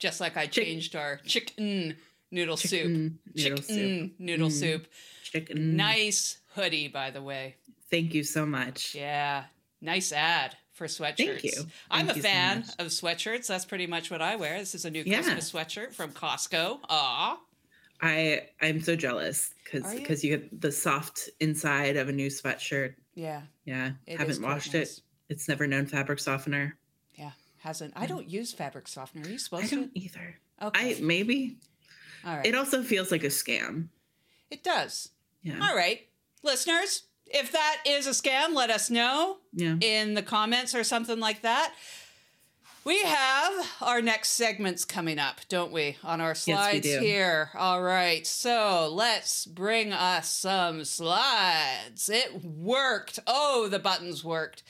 Just 0.00 0.20
like 0.20 0.36
I 0.36 0.46
changed 0.46 0.96
our 0.96 1.20
chicken 1.24 1.96
noodle 2.32 2.56
soup. 2.56 2.70
Chicken 2.70 3.18
noodle 3.36 3.58
chicken 3.58 4.08
soup. 4.08 4.12
noodle 4.18 4.48
Mm. 4.48 4.52
soup. 4.52 4.86
Chicken. 5.22 5.76
Nice 5.76 6.38
hoodie, 6.54 6.88
by 6.88 7.10
the 7.10 7.22
way. 7.22 7.54
Thank 7.90 8.14
you 8.14 8.24
so 8.24 8.44
much. 8.46 8.94
Yeah, 8.94 9.44
nice 9.80 10.10
ad 10.12 10.56
for 10.72 10.86
sweatshirts. 10.86 11.16
Thank 11.42 11.44
you. 11.44 11.66
I'm 11.90 12.08
a 12.08 12.14
you 12.14 12.22
fan 12.22 12.60
much. 12.60 12.68
of 12.78 12.86
sweatshirts. 12.88 13.46
That's 13.46 13.64
pretty 13.66 13.86
much 13.86 14.10
what 14.10 14.22
I 14.22 14.36
wear. 14.36 14.58
This 14.58 14.74
is 14.74 14.84
a 14.84 14.90
new 14.90 15.02
Yeah. 15.06 15.22
Christmas 15.22 15.52
sweatshirt 15.52 15.92
from 15.94 16.12
Costco. 16.12 16.80
Aw. 16.88 17.38
I 18.00 18.48
I'm 18.62 18.80
so 18.80 18.96
jealous 18.96 19.52
because 19.62 19.84
Are 19.84 19.94
you? 19.94 20.00
because 20.00 20.24
you 20.24 20.36
get 20.38 20.60
the 20.60 20.72
soft 20.72 21.28
inside 21.40 21.96
of 21.96 22.08
a 22.08 22.12
new 22.12 22.28
sweatshirt. 22.28 22.94
Yeah. 23.14 23.42
Yeah, 23.66 23.92
it 24.06 24.18
haven't 24.18 24.40
washed 24.40 24.72
nice. 24.72 24.98
it. 24.98 25.02
It's 25.28 25.46
never 25.48 25.66
known 25.66 25.84
fabric 25.86 26.18
softener. 26.18 26.76
Hasn't. 27.60 27.92
I 27.96 28.06
don't 28.06 28.28
use 28.28 28.52
fabric 28.52 28.88
softener. 28.88 29.26
Are 29.26 29.30
you 29.30 29.38
supposed 29.38 29.72
I 29.72 29.76
don't 29.76 29.94
to? 29.94 30.00
either. 30.00 30.36
Okay. 30.62 30.96
I 30.98 31.00
maybe. 31.00 31.56
All 32.26 32.36
right. 32.36 32.46
It 32.46 32.54
also 32.54 32.82
feels 32.82 33.10
like 33.10 33.22
a 33.24 33.28
scam. 33.28 33.88
it 34.50 34.62
does. 34.64 35.10
Yeah. 35.42 35.58
All 35.62 35.74
right. 35.76 36.06
Listeners, 36.42 37.04
if 37.26 37.52
that 37.52 37.78
is 37.86 38.06
a 38.06 38.10
scam, 38.10 38.54
let 38.54 38.70
us 38.70 38.90
know 38.90 39.38
Yeah. 39.52 39.76
in 39.80 40.14
the 40.14 40.22
comments 40.22 40.74
or 40.74 40.84
something 40.84 41.18
like 41.20 41.42
that. 41.42 41.74
We 42.82 43.02
have 43.02 43.52
our 43.82 44.00
next 44.00 44.30
segments 44.30 44.86
coming 44.86 45.18
up, 45.18 45.40
don't 45.50 45.70
we, 45.70 45.98
on 46.02 46.20
our 46.22 46.30
we 46.30 46.34
slides 46.34 46.86
do. 46.86 46.98
here. 46.98 47.50
All 47.54 47.82
right, 47.82 48.26
so 48.26 48.88
let's 48.90 49.44
bring 49.44 49.92
us 49.92 50.30
some 50.30 50.84
slides. 50.86 52.08
It 52.08 52.42
worked. 52.42 53.18
Oh, 53.26 53.68
the 53.68 53.78
buttons 53.78 54.24
worked. 54.24 54.62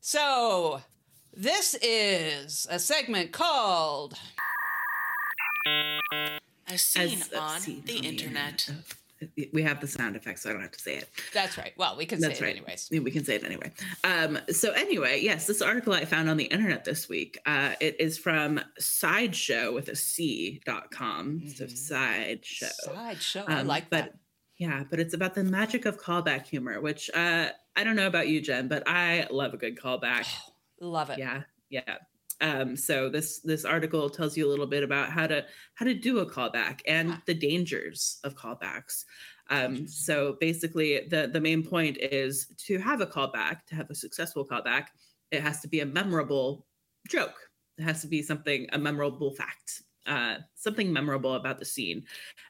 So, 0.00 0.82
this 1.34 1.74
is 1.82 2.66
a 2.70 2.78
segment 2.78 3.32
called 3.32 4.14
As 6.68 6.82
seen 6.82 7.20
As, 7.20 7.32
on 7.32 7.60
seen 7.60 7.82
the 7.86 7.98
on 7.98 8.04
internet. 8.04 8.68
Uh, 8.70 9.26
We 9.52 9.62
have 9.62 9.80
the 9.80 9.86
sound 9.86 10.16
effects, 10.16 10.42
so 10.42 10.50
I 10.50 10.52
don't 10.52 10.62
have 10.62 10.72
to 10.72 10.80
say 10.80 10.96
it. 10.96 11.08
That's 11.32 11.56
right. 11.56 11.72
Well, 11.76 11.96
we 11.96 12.06
can 12.06 12.20
That's 12.20 12.38
say 12.38 12.44
it 12.44 12.46
right. 12.48 12.56
anyways. 12.56 12.88
Yeah, 12.90 13.00
We 13.00 13.12
can 13.12 13.24
say 13.24 13.36
it 13.36 13.44
anyway. 13.44 13.70
Um, 14.02 14.38
so 14.50 14.72
anyway, 14.72 15.20
yes, 15.22 15.46
this 15.46 15.62
article 15.62 15.92
I 15.92 16.04
found 16.06 16.28
on 16.28 16.36
the 16.36 16.44
internet 16.46 16.84
this 16.84 17.08
week. 17.08 17.38
Uh, 17.46 17.74
it 17.80 18.00
is 18.00 18.18
from 18.18 18.60
Sideshow 18.80 19.72
with 19.72 19.88
a 19.88 19.94
C 19.96 20.60
dot 20.66 20.90
com. 20.90 21.40
So 21.54 21.66
Mhm. 21.66 21.78
Sideshow. 21.78 22.66
Sideshow. 22.84 23.44
I 23.46 23.60
Um, 23.60 23.68
like 23.68 23.88
but 23.90 24.06
that. 24.06 24.14
yeah, 24.58 24.82
but 24.90 24.98
it's 24.98 25.14
about 25.14 25.34
the 25.34 25.44
magic 25.44 25.84
of 25.84 26.00
callback 26.00 26.46
humor, 26.48 26.80
which 26.80 27.08
uh, 27.14 27.50
I 27.76 27.84
don't 27.84 27.94
know 27.96 28.08
about 28.08 28.26
you, 28.26 28.40
Jen, 28.40 28.66
but 28.66 28.82
I 28.88 29.28
love 29.30 29.54
a 29.54 29.56
good 29.56 29.76
callback. 29.76 30.26
Love 30.82 31.10
it. 31.10 31.18
yeah, 31.18 31.44
yeah. 31.70 31.98
Um, 32.40 32.76
so 32.76 33.08
this 33.08 33.40
this 33.40 33.64
article 33.64 34.10
tells 34.10 34.36
you 34.36 34.46
a 34.46 34.50
little 34.50 34.66
bit 34.66 34.82
about 34.82 35.10
how 35.10 35.26
to 35.28 35.46
how 35.74 35.84
to 35.86 35.94
do 35.94 36.18
a 36.18 36.26
callback 36.30 36.80
and 36.86 37.08
Yeah. 37.10 37.18
the 37.26 37.34
dangers 37.34 38.18
of 38.24 38.34
callbacks. 38.34 39.04
Um, 39.48 39.86
so 39.86 40.36
basically, 40.40 41.06
the 41.08 41.28
the 41.32 41.40
main 41.40 41.62
point 41.64 41.98
is 41.98 42.48
to 42.66 42.78
have 42.78 43.00
a 43.00 43.06
callback, 43.06 43.64
to 43.66 43.74
have 43.76 43.90
a 43.90 43.94
successful 43.94 44.46
callback, 44.46 44.88
it 45.30 45.40
has 45.42 45.60
to 45.60 45.68
be 45.68 45.80
a 45.80 45.86
memorable 45.86 46.66
joke. 47.08 47.36
It 47.78 47.84
has 47.84 48.02
to 48.02 48.08
be 48.08 48.22
something 48.22 48.66
a 48.72 48.78
memorable 48.78 49.34
fact, 49.34 49.82
uh, 50.06 50.38
something 50.54 50.92
memorable 50.92 51.34
about 51.34 51.58
the 51.58 51.64
scene, 51.64 52.06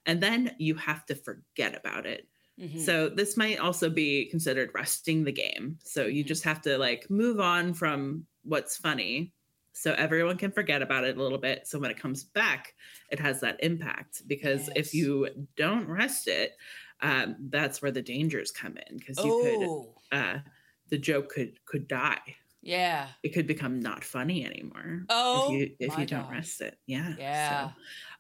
and 0.07 0.23
then 0.23 0.57
you 0.59 0.75
have 0.77 1.05
to 1.07 1.15
forget 1.15 1.77
about 1.77 2.07
it. 2.07 2.29
Mhm. 2.57 2.87
So 2.87 3.09
this 3.09 3.37
might 3.37 3.59
also 3.59 3.91
be 3.91 4.27
considered 4.31 4.71
resting 4.75 5.25
the 5.25 5.33
game. 5.33 5.79
So 5.85 6.07
you 6.07 6.25
Mhm. 6.25 6.25
just 6.25 6.45
have 6.45 6.61
to 6.63 6.79
like 6.79 7.09
move 7.11 7.39
on 7.41 7.75
from 7.75 8.27
what's 8.45 8.77
funny 8.77 9.33
so 9.73 9.93
everyone 9.95 10.37
can 10.39 10.53
forget 10.53 10.83
about 10.83 11.05
it 11.05 11.17
a 11.17 11.23
little 11.23 11.39
bit. 11.39 11.67
So 11.67 11.79
when 11.79 11.91
it 11.91 11.99
comes 11.99 12.25
back, 12.25 12.75
it 13.11 13.21
has 13.21 13.41
that 13.41 13.63
impact 13.63 14.23
because 14.27 14.69
Yes. 14.69 14.77
if 14.77 14.93
you 14.95 15.49
don't 15.57 15.87
rest 15.87 16.29
it, 16.29 16.57
um, 17.01 17.37
that's 17.51 17.81
where 17.83 17.91
the 17.93 18.03
dangers 18.03 18.51
come 18.51 18.77
in 18.89 18.99
because 18.99 19.25
you 19.25 19.33
oh, 19.33 19.35
could 19.35 19.77
uh, 20.11 20.41
the 20.89 20.99
joke 20.99 21.31
could 21.31 21.65
could 21.65 21.89
die. 21.89 22.37
yeah. 22.63 23.15
It 23.23 23.31
could 23.31 23.47
become 23.47 23.79
not 23.81 24.05
funny 24.05 24.45
anymore 24.45 25.09
Oh, 25.09 25.33
if 25.33 25.49
you 25.49 25.77
if 25.79 25.97
you 25.97 26.07
don't 26.07 26.29
rest 26.29 26.61
it. 26.61 26.79
Yeah. 26.87 27.17
Yeah. 27.17 27.31
So, 27.31 27.73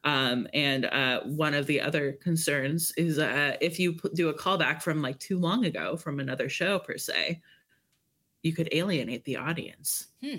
um, 0.04 0.47
and 0.52 0.87
uh, 0.87 1.21
one 1.23 1.54
of 1.54 1.66
the 1.66 1.80
other 1.80 2.12
concerns 2.12 2.92
is 2.97 3.18
uh, 3.18 3.56
if 3.61 3.78
you 3.78 3.92
put, 3.92 4.14
do 4.14 4.28
a 4.30 4.35
callback 4.35 4.82
from 4.82 5.00
like 5.02 5.18
too 5.18 5.38
long 5.38 5.64
ago 5.64 5.97
from 5.97 6.18
another 6.21 6.49
show 6.49 6.78
per 6.80 6.99
se, 6.99 7.40
you 8.42 8.52
could 8.52 8.68
alienate 8.73 9.25
the 9.25 9.37
audience. 9.37 10.09
Hmm. 10.23 10.37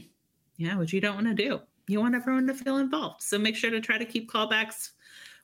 Yeah, 0.57 0.77
which 0.77 0.93
you 0.93 1.01
don't 1.01 1.15
want 1.15 1.27
to 1.27 1.33
do. 1.33 1.61
You 1.87 1.99
want 1.99 2.15
everyone 2.15 2.47
to 2.47 2.53
feel 2.53 2.77
involved. 2.77 3.21
So 3.21 3.37
make 3.37 3.55
sure 3.55 3.71
to 3.71 3.81
try 3.81 3.97
to 3.97 4.05
keep 4.05 4.29
callbacks 4.31 4.89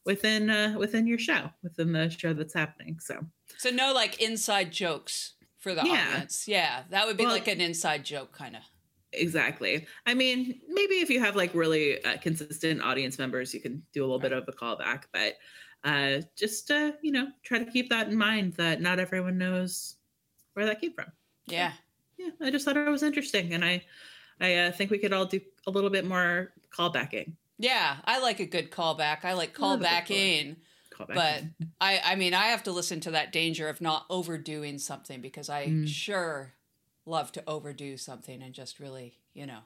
within 0.05 0.49
uh, 0.49 0.75
within 0.77 1.07
your 1.07 1.17
show, 1.19 1.49
within 1.63 1.91
the 1.91 2.09
show 2.09 2.33
that's 2.33 2.53
happening. 2.53 2.99
So 2.99 3.25
So 3.57 3.69
no 3.69 3.93
like 3.93 4.21
inside 4.21 4.71
jokes 4.71 5.33
for 5.57 5.73
the 5.73 5.81
Yeah. 5.85 6.07
audience. 6.13 6.47
Yeah, 6.47 6.83
that 6.89 7.07
would 7.07 7.17
be 7.17 7.23
Well- 7.25 7.33
like 7.33 7.47
an 7.47 7.59
inside 7.61 8.05
joke 8.05 8.31
kind 8.31 8.55
of. 8.55 8.61
Exactly. 9.13 9.87
I 10.05 10.13
mean, 10.13 10.61
maybe 10.67 10.95
if 10.95 11.09
you 11.09 11.19
have 11.19 11.35
like 11.35 11.53
really 11.53 12.03
uh, 12.03 12.17
consistent 12.17 12.81
audience 12.81 13.17
members, 13.17 13.53
you 13.53 13.59
can 13.59 13.83
do 13.93 14.01
a 14.01 14.05
little 14.05 14.19
bit 14.19 14.31
of 14.31 14.45
a 14.47 14.51
callback, 14.51 15.03
but 15.11 15.35
uh, 15.83 16.21
just 16.35 16.71
uh, 16.71 16.93
you 17.01 17.11
know, 17.11 17.31
try 17.43 17.59
to 17.59 17.71
keep 17.71 17.89
that 17.89 18.09
in 18.09 18.17
mind 18.17 18.53
that 18.53 18.81
not 18.81 18.99
everyone 18.99 19.37
knows 19.37 19.95
where 20.53 20.65
that 20.65 20.81
came 20.81 20.93
from. 20.93 21.11
Yeah. 21.47 21.73
Yeah, 22.17 22.31
I 22.41 22.51
just 22.51 22.65
thought 22.65 22.75
it 22.75 22.89
was 22.89 23.03
interesting, 23.03 23.53
and 23.53 23.63
I, 23.63 23.85
I 24.41 24.55
uh, 24.55 24.71
think 24.71 24.91
we 24.91 24.97
could 24.99 25.13
all 25.13 25.25
do 25.25 25.39
a 25.67 25.71
little 25.71 25.89
bit 25.89 26.05
more 26.05 26.53
callbacking. 26.69 27.37
Yeah, 27.57 27.97
I 28.05 28.19
like 28.19 28.39
a 28.39 28.45
good 28.45 28.71
callback. 28.71 29.23
I 29.23 29.33
like 29.33 29.59
I 29.59 29.63
love 29.63 29.81
a 29.81 29.85
good 29.85 29.97
callbacking. 30.07 30.57
But 31.13 31.43
I 31.79 32.01
I 32.03 32.15
mean, 32.15 32.33
I 32.33 32.47
have 32.47 32.63
to 32.63 32.71
listen 32.71 32.99
to 33.01 33.11
that 33.11 33.31
danger 33.31 33.69
of 33.69 33.81
not 33.81 34.05
overdoing 34.09 34.79
something 34.79 35.21
because 35.21 35.49
I 35.49 35.67
Mm. 35.67 35.87
sure 35.87 36.53
love 37.09 37.31
to 37.33 37.43
overdo 37.47 37.97
something 37.97 38.41
and 38.41 38.53
just 38.53 38.79
really, 38.79 39.17
you 39.33 39.45
know, 39.45 39.59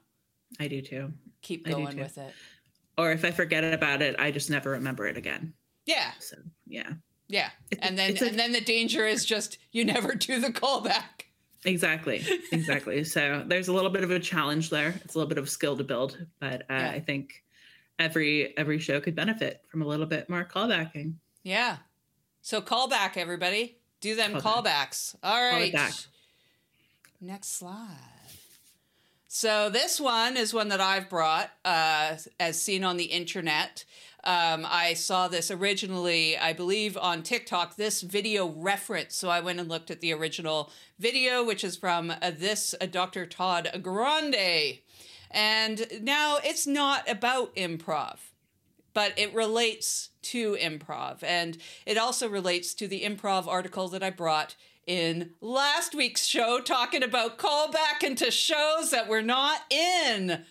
I 0.59 0.67
do 0.67 0.81
too. 0.81 1.12
keep 1.41 1.65
going 1.65 1.95
too. 1.95 2.01
with 2.01 2.17
it. 2.17 2.33
Or 2.97 3.12
if 3.12 3.25
I 3.25 3.31
forget 3.31 3.63
about 3.73 4.01
it, 4.01 4.15
I 4.19 4.31
just 4.31 4.50
never 4.50 4.71
remember 4.71 5.07
it 5.07 5.17
again. 5.17 5.53
Yeah. 5.85 6.12
So 6.19 6.38
yeah, 6.65 6.93
Yeah. 7.27 7.50
It's- 7.71 7.88
And 7.88 7.97
then 7.97 8.12
like- 8.13 8.21
and 8.21 8.39
then 8.39 8.51
the 8.53 8.62
danger 8.62 9.05
is 9.05 9.25
just 9.25 9.57
you 9.71 9.83
never 9.83 10.15
do 10.27 10.39
the 10.39 10.50
callback. 10.50 11.25
exactly, 11.65 12.23
exactly. 12.51 13.03
so 13.03 13.43
there's 13.47 13.67
a 13.67 13.73
little 13.73 13.89
bit 13.89 14.03
of 14.03 14.12
a 14.12 14.19
challenge 14.19 14.69
there. 14.69 14.93
It's 15.03 15.15
a 15.15 15.17
little 15.17 15.29
bit 15.29 15.38
of 15.38 15.50
skill 15.50 15.75
to 15.77 15.83
build, 15.83 16.17
but 16.39 16.62
uh, 16.63 16.65
Yeah. 16.75 16.91
I 16.91 17.00
think 17.00 17.43
every 18.00 18.57
every 18.57 18.79
show 18.79 19.00
could 19.01 19.15
benefit 19.15 19.62
from 19.69 19.81
a 19.81 19.85
little 19.88 20.05
bit 20.05 20.29
more 20.29 20.43
callbacking. 20.45 21.15
Yeah. 21.43 21.77
So 22.41 22.62
callback 22.62 23.17
everybody. 23.17 23.77
Do 24.01 24.15
them 24.15 24.33
Callback. 24.33 24.41
callbacks. 24.65 25.15
All 25.23 25.31
Call 25.50 25.59
right. 25.59 26.07
Next 27.24 27.58
slide. 27.58 27.88
So 29.30 29.70
this 29.70 29.98
one 29.98 30.36
is 30.36 30.53
one 30.53 30.68
that 30.68 30.82
I've 30.82 31.10
brought, 31.10 31.51
uh, 31.63 32.18
as 32.38 32.62
seen 32.62 32.84
on 32.84 32.98
the 32.98 33.06
internet. 33.06 33.86
Um, 34.25 34.68
I 34.70 34.94
saw 34.94 35.30
this 35.30 35.50
originally, 35.50 36.38
I 36.38 36.51
believe, 36.51 36.98
on 36.98 37.24
TikTok. 37.24 37.77
This 37.77 38.01
video 38.01 38.50
reference, 38.50 39.15
so 39.15 39.30
I 39.30 39.39
went 39.39 39.62
and 39.62 39.70
looked 39.70 39.89
at 39.89 40.01
the 40.01 40.13
original 40.13 40.70
video, 41.00 41.46
which 41.46 41.63
is 41.63 41.77
from 41.77 42.12
uh, 42.12 42.32
this 42.38 42.75
uh, 42.82 42.88
Dr. 42.88 43.25
Todd 43.25 43.70
Grande. 43.82 44.80
And 45.32 45.88
now 46.01 46.39
it's 46.44 46.68
not 46.68 47.10
about 47.10 47.56
improv 47.56 48.18
but 48.94 49.12
it 49.18 49.34
relates 49.34 50.10
to 50.22 50.56
improv. 50.62 51.24
And 51.24 51.58
it 51.84 51.98
also 51.98 52.30
relates 52.30 52.75
to 52.75 52.88
the 52.88 53.01
improv 53.01 53.48
article 53.48 53.88
that 53.89 54.03
I 54.03 54.12
brought 54.12 54.56
in 54.88 55.32
last 55.42 55.96
week's 55.96 56.25
show 56.25 56.60
talking 56.60 57.04
about 57.04 57.38
callback 57.38 58.04
into 58.04 58.30
shows 58.32 58.92
that 58.92 59.08
we're 59.08 59.22
not 59.22 59.62
in. 59.72 60.44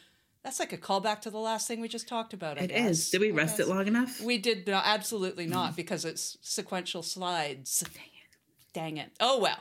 That's 0.43 0.59
like 0.59 0.73
a 0.73 0.79
callback 0.79 1.21
to 1.23 1.31
the 1.31 1.39
last 1.39 1.69
thing 1.69 1.81
we 1.81 1.89
just 1.89 2.09
talked 2.09 2.33
about. 2.33 2.59
I 2.59 2.63
It 2.63 2.71
is. 2.73 2.99
guess. 2.99 3.11
Did 3.11 3.21
we 3.21 3.31
I 3.31 3.35
rest 3.35 3.59
guess. 3.59 3.67
it 3.67 3.71
long 3.71 3.87
enough? 3.87 4.21
We 4.21 4.39
did 4.39 4.67
not, 4.67 4.85
absolutely 4.87 5.47
not 5.47 5.77
because 5.77 6.05
it's 6.05 6.37
sequential 6.41 7.03
slides. 7.03 7.85
Dang 7.95 8.03
it. 8.03 8.73
Dang 8.73 8.97
it. 8.97 9.11
Oh 9.21 9.39
well. 9.41 9.59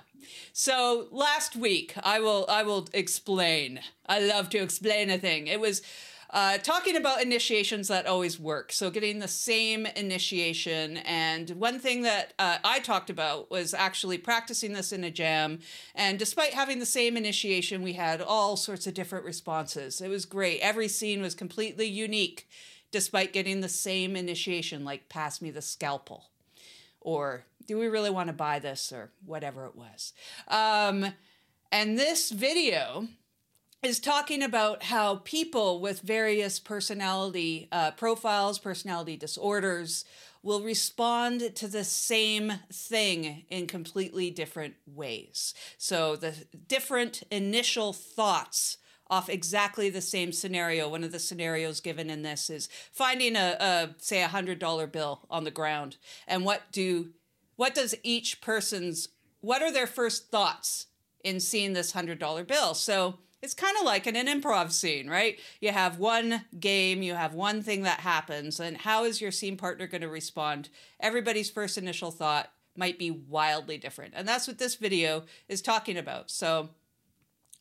So 0.53 1.07
last 1.11 1.55
week 1.55 1.93
I 2.03 2.19
will 2.19 2.45
I 2.49 2.63
will 2.63 2.87
explain. 2.93 3.81
I 4.07 4.19
love 4.21 4.49
to 4.51 4.57
explain 4.59 5.09
a 5.09 5.17
thing. 5.17 5.47
It 5.47 5.59
was 5.59 5.81
uh, 6.31 6.57
talking 6.57 6.95
about 6.95 7.21
initiations 7.21 7.87
that 7.89 8.07
always 8.07 8.39
work. 8.39 8.71
So 8.71 8.89
getting 8.89 9.19
the 9.19 9.27
same 9.27 9.85
initiation. 9.85 10.97
And 10.97 11.49
one 11.51 11.79
thing 11.79 12.03
that 12.03 12.33
uh, 12.39 12.57
I 12.63 12.79
talked 12.79 13.09
about 13.09 13.51
was 13.51 13.73
actually 13.73 14.17
practicing 14.17 14.73
this 14.73 14.91
in 14.91 15.03
a 15.03 15.11
jam. 15.11 15.59
And 15.93 16.17
despite 16.17 16.53
having 16.53 16.79
the 16.79 16.85
same 16.85 17.17
initiation, 17.17 17.81
we 17.81 17.93
had 17.93 18.21
all 18.21 18.55
sorts 18.55 18.87
of 18.87 18.93
different 18.93 19.25
responses. 19.25 19.99
It 19.99 20.09
was 20.09 20.25
great. 20.25 20.61
Every 20.61 20.87
scene 20.87 21.21
was 21.21 21.35
completely 21.35 21.87
unique, 21.87 22.49
despite 22.91 23.33
getting 23.33 23.59
the 23.61 23.69
same 23.69 24.15
initiation, 24.15 24.85
like 24.85 25.09
pass 25.09 25.41
me 25.41 25.51
the 25.51 25.61
scalpel 25.61 26.31
or 27.01 27.45
do 27.65 27.77
we 27.77 27.87
really 27.87 28.09
want 28.09 28.27
to 28.27 28.33
buy 28.33 28.59
this 28.59 28.91
or 28.91 29.11
whatever 29.25 29.65
it 29.65 29.75
was. 29.75 30.13
Um, 30.47 31.13
and 31.71 31.97
this 31.97 32.29
video 32.29 33.07
is 33.83 33.99
talking 33.99 34.43
about 34.43 34.83
how 34.83 35.15
people 35.17 35.79
with 35.79 36.01
various 36.01 36.59
personality 36.59 37.67
uh, 37.71 37.91
profiles, 37.91 38.59
personality 38.59 39.17
disorders, 39.17 40.05
will 40.43 40.61
respond 40.61 41.55
to 41.55 41.67
the 41.67 41.83
same 41.83 42.53
thing 42.71 43.43
in 43.49 43.67
completely 43.67 44.29
different 44.29 44.75
ways. 44.85 45.53
So 45.77 46.15
the 46.15 46.33
different 46.67 47.23
initial 47.31 47.93
thoughts 47.93 48.77
off 49.09 49.29
exactly 49.29 49.89
the 49.89 50.01
same 50.01 50.31
scenario. 50.31 50.87
One 50.87 51.03
of 51.03 51.11
the 51.11 51.19
scenarios 51.19 51.81
given 51.81 52.09
in 52.09 52.21
this 52.21 52.49
is 52.49 52.69
finding 52.91 53.35
a, 53.35 53.57
a 53.59 53.89
say 53.97 54.23
a 54.23 54.27
hundred 54.27 54.57
dollar 54.57 54.87
bill 54.87 55.25
on 55.29 55.43
the 55.43 55.51
ground, 55.51 55.97
and 56.27 56.45
what 56.45 56.71
do 56.71 57.09
what 57.55 57.75
does 57.75 57.93
each 58.03 58.41
person's 58.41 59.09
what 59.41 59.61
are 59.61 59.71
their 59.71 59.87
first 59.87 60.31
thoughts 60.31 60.87
in 61.23 61.39
seeing 61.39 61.73
this 61.73 61.91
hundred 61.91 62.19
dollar 62.19 62.43
bill? 62.43 62.73
So 62.73 63.19
it's 63.41 63.53
kind 63.53 63.75
of 63.77 63.85
like 63.85 64.07
in 64.07 64.15
an 64.15 64.27
improv 64.27 64.71
scene, 64.71 65.09
right? 65.09 65.39
You 65.59 65.71
have 65.71 65.97
one 65.97 66.45
game, 66.59 67.01
you 67.01 67.15
have 67.15 67.33
one 67.33 67.61
thing 67.61 67.83
that 67.83 68.01
happens, 68.01 68.59
and 68.59 68.77
how 68.77 69.03
is 69.03 69.21
your 69.21 69.31
scene 69.31 69.57
partner 69.57 69.87
going 69.87 70.01
to 70.01 70.09
respond? 70.09 70.69
Everybody's 70.99 71.49
first 71.49 71.77
initial 71.77 72.11
thought 72.11 72.51
might 72.75 72.99
be 72.99 73.11
wildly 73.11 73.77
different. 73.77 74.13
And 74.15 74.27
that's 74.27 74.47
what 74.47 74.57
this 74.57 74.75
video 74.75 75.23
is 75.49 75.61
talking 75.61 75.97
about. 75.97 76.31
So 76.31 76.69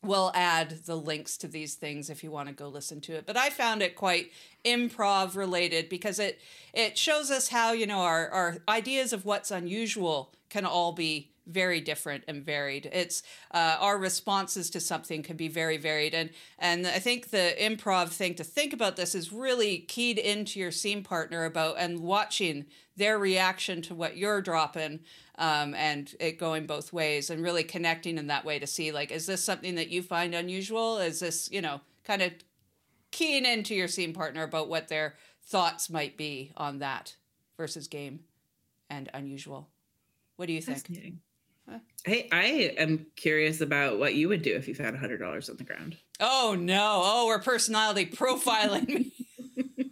we'll 0.02 0.32
add 0.34 0.84
the 0.86 0.96
links 0.96 1.36
to 1.38 1.48
these 1.48 1.74
things 1.74 2.08
if 2.08 2.22
you 2.22 2.30
want 2.30 2.48
to 2.48 2.54
go 2.54 2.68
listen 2.68 3.00
to 3.02 3.14
it. 3.14 3.26
But 3.26 3.36
I 3.36 3.50
found 3.50 3.82
it 3.82 3.96
quite 3.96 4.32
improv 4.64 5.36
related 5.36 5.88
because 5.88 6.18
it 6.18 6.40
it 6.72 6.96
shows 6.96 7.30
us 7.30 7.48
how, 7.48 7.72
you 7.72 7.86
know, 7.86 8.00
our, 8.00 8.28
our 8.28 8.56
ideas 8.68 9.12
of 9.12 9.24
what's 9.24 9.50
unusual 9.50 10.32
can 10.48 10.64
all 10.64 10.92
be 10.92 11.32
very 11.46 11.80
different 11.80 12.24
and 12.28 12.44
varied. 12.44 12.88
It's 12.92 13.22
uh, 13.52 13.76
our 13.80 13.98
responses 13.98 14.70
to 14.70 14.80
something 14.80 15.22
can 15.22 15.36
be 15.36 15.48
very 15.48 15.76
varied, 15.76 16.14
and 16.14 16.30
and 16.58 16.86
I 16.86 16.98
think 16.98 17.30
the 17.30 17.54
improv 17.58 18.08
thing 18.08 18.34
to 18.36 18.44
think 18.44 18.72
about 18.72 18.96
this 18.96 19.14
is 19.14 19.32
really 19.32 19.78
keyed 19.78 20.18
into 20.18 20.60
your 20.60 20.70
scene 20.70 21.02
partner 21.02 21.44
about 21.44 21.76
and 21.78 22.00
watching 22.00 22.66
their 22.96 23.18
reaction 23.18 23.82
to 23.82 23.94
what 23.94 24.16
you're 24.16 24.42
dropping, 24.42 25.00
um, 25.38 25.74
and 25.74 26.14
it 26.20 26.38
going 26.38 26.66
both 26.66 26.92
ways, 26.92 27.30
and 27.30 27.42
really 27.42 27.64
connecting 27.64 28.18
in 28.18 28.28
that 28.28 28.44
way 28.44 28.58
to 28.58 28.66
see 28.66 28.92
like 28.92 29.10
is 29.10 29.26
this 29.26 29.42
something 29.42 29.74
that 29.76 29.88
you 29.88 30.02
find 30.02 30.34
unusual? 30.34 30.98
Is 30.98 31.20
this 31.20 31.50
you 31.50 31.60
know 31.60 31.80
kind 32.04 32.22
of 32.22 32.32
keying 33.10 33.44
into 33.44 33.74
your 33.74 33.88
scene 33.88 34.12
partner 34.12 34.42
about 34.42 34.68
what 34.68 34.88
their 34.88 35.16
thoughts 35.42 35.90
might 35.90 36.16
be 36.16 36.52
on 36.56 36.78
that 36.78 37.16
versus 37.56 37.88
game 37.88 38.20
and 38.88 39.08
unusual. 39.14 39.68
What 40.36 40.46
do 40.46 40.52
you 40.52 40.62
think? 40.62 40.78
Hey, 42.04 42.28
I 42.32 42.44
am 42.78 43.06
curious 43.16 43.60
about 43.60 43.98
what 43.98 44.14
you 44.14 44.28
would 44.28 44.42
do 44.42 44.54
if 44.54 44.66
you 44.66 44.74
found 44.74 44.96
a 44.96 44.98
hundred 44.98 45.18
dollars 45.18 45.50
on 45.50 45.56
the 45.56 45.64
ground. 45.64 45.96
Oh 46.18 46.56
no! 46.58 47.02
Oh, 47.04 47.26
we're 47.26 47.40
personality 47.40 48.06
profiling 48.06 48.88
me. 48.88 49.12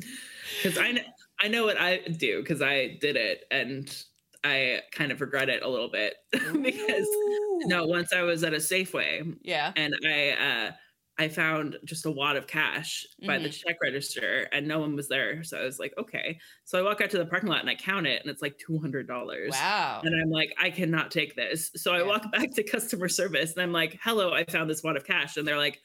Because 0.62 0.78
I 0.78 0.92
know, 0.92 1.02
I 1.40 1.48
know 1.48 1.64
what 1.64 1.78
I 1.78 1.98
do 1.98 2.40
because 2.40 2.62
I 2.62 2.96
did 3.00 3.16
it 3.16 3.44
and 3.50 3.94
I 4.42 4.80
kind 4.92 5.12
of 5.12 5.20
regret 5.20 5.48
it 5.48 5.62
a 5.62 5.68
little 5.68 5.90
bit 5.90 6.14
because 6.32 7.06
Ooh. 7.06 7.60
no, 7.66 7.86
once 7.86 8.12
I 8.12 8.22
was 8.22 8.44
at 8.44 8.54
a 8.54 8.58
Safeway 8.58 9.36
Yeah. 9.42 9.72
and 9.76 9.94
I 10.06 10.30
uh 10.30 10.72
I 11.16 11.28
found 11.28 11.78
just 11.84 12.06
a 12.06 12.10
wad 12.10 12.34
of 12.36 12.46
cash 12.48 13.06
by 13.24 13.34
Mm-hmm. 13.36 13.44
the 13.44 13.48
check 13.50 13.76
register 13.80 14.48
and 14.52 14.66
no 14.66 14.80
one 14.80 14.96
was 14.96 15.08
there. 15.08 15.44
So 15.44 15.58
I 15.60 15.64
was 15.64 15.78
like, 15.78 15.94
okay. 15.96 16.38
So 16.64 16.76
I 16.78 16.82
walk 16.82 17.00
out 17.00 17.10
to 17.10 17.18
the 17.18 17.26
parking 17.26 17.48
lot 17.48 17.60
and 17.60 17.70
I 17.70 17.76
count 17.76 18.06
it 18.08 18.20
and 18.20 18.30
it's 18.30 18.42
like 18.42 18.58
two 18.58 18.78
hundred 18.80 19.06
dollars. 19.06 19.50
Wow. 19.52 20.00
And 20.04 20.12
I'm 20.20 20.30
like, 20.30 20.52
I 20.60 20.70
cannot 20.70 21.10
take 21.12 21.36
this. 21.36 21.70
So 21.76 21.92
I 21.94 21.98
Yeah. 22.00 22.06
walk 22.06 22.32
back 22.32 22.50
to 22.54 22.64
customer 22.64 23.08
service 23.08 23.52
and 23.52 23.62
I'm 23.62 23.72
like, 23.72 23.98
hello, 24.02 24.32
I 24.32 24.44
found 24.44 24.68
this 24.68 24.82
wad 24.82 24.96
of 24.96 25.04
cash. 25.06 25.36
And 25.36 25.46
they're 25.46 25.56
like, 25.56 25.80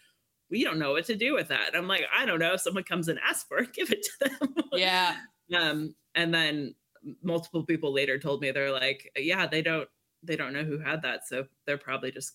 we 0.50 0.64
don't 0.64 0.80
know 0.80 0.94
what 0.94 1.06
to 1.06 1.16
do 1.16 1.36
with 1.36 1.50
that. 1.50 1.68
And 1.68 1.78
I'm 1.78 1.88
like, 1.88 2.06
I 2.12 2.26
don't 2.26 2.40
know. 2.40 2.54
If 2.54 2.62
someone 2.62 2.84
comes 2.84 3.08
and 3.08 3.20
asks 3.20 3.44
for 3.48 3.60
it, 3.60 3.72
give 3.74 3.92
it 3.92 4.02
to 4.04 4.30
them. 4.40 4.56
Yeah. 4.74 5.16
Um, 5.56 5.94
and 6.16 6.34
then 6.34 6.74
multiple 7.22 7.64
people 7.66 7.94
later 7.94 8.18
told 8.18 8.42
me 8.42 8.50
they're 8.50 8.72
like, 8.72 9.12
yeah, 9.16 9.46
they 9.46 9.62
don't 9.62 9.88
they 10.24 10.36
don't 10.36 10.54
know 10.54 10.64
who 10.64 10.80
had 10.80 11.04
that. 11.04 11.28
So 11.28 11.46
they're 11.68 11.78
probably 11.78 12.12
just 12.12 12.34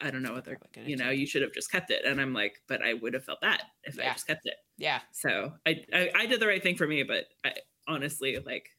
I 0.00 0.10
don't 0.10 0.22
know 0.22 0.32
what 0.32 0.44
they're 0.44 0.58
you 0.84 0.96
know, 0.96 1.10
you 1.10 1.26
should 1.26 1.42
have 1.42 1.52
just 1.52 1.70
kept 1.70 1.90
it. 1.90 2.04
And 2.04 2.20
I'm 2.20 2.32
like, 2.32 2.54
but 2.66 2.82
I 2.82 2.94
would 2.94 3.14
have 3.14 3.24
felt 3.24 3.40
that 3.42 3.62
if 3.84 3.98
I 3.98 4.04
just 4.12 4.26
kept 4.26 4.46
it. 4.46 4.54
Yeah. 4.78 5.00
So 5.12 5.52
I, 5.66 5.84
I 5.92 6.10
I 6.14 6.26
did 6.26 6.40
the 6.40 6.46
right 6.46 6.62
thing 6.62 6.76
for 6.76 6.86
me, 6.86 7.02
but 7.02 7.26
I 7.44 7.54
honestly 7.86 8.38
like 8.44 8.70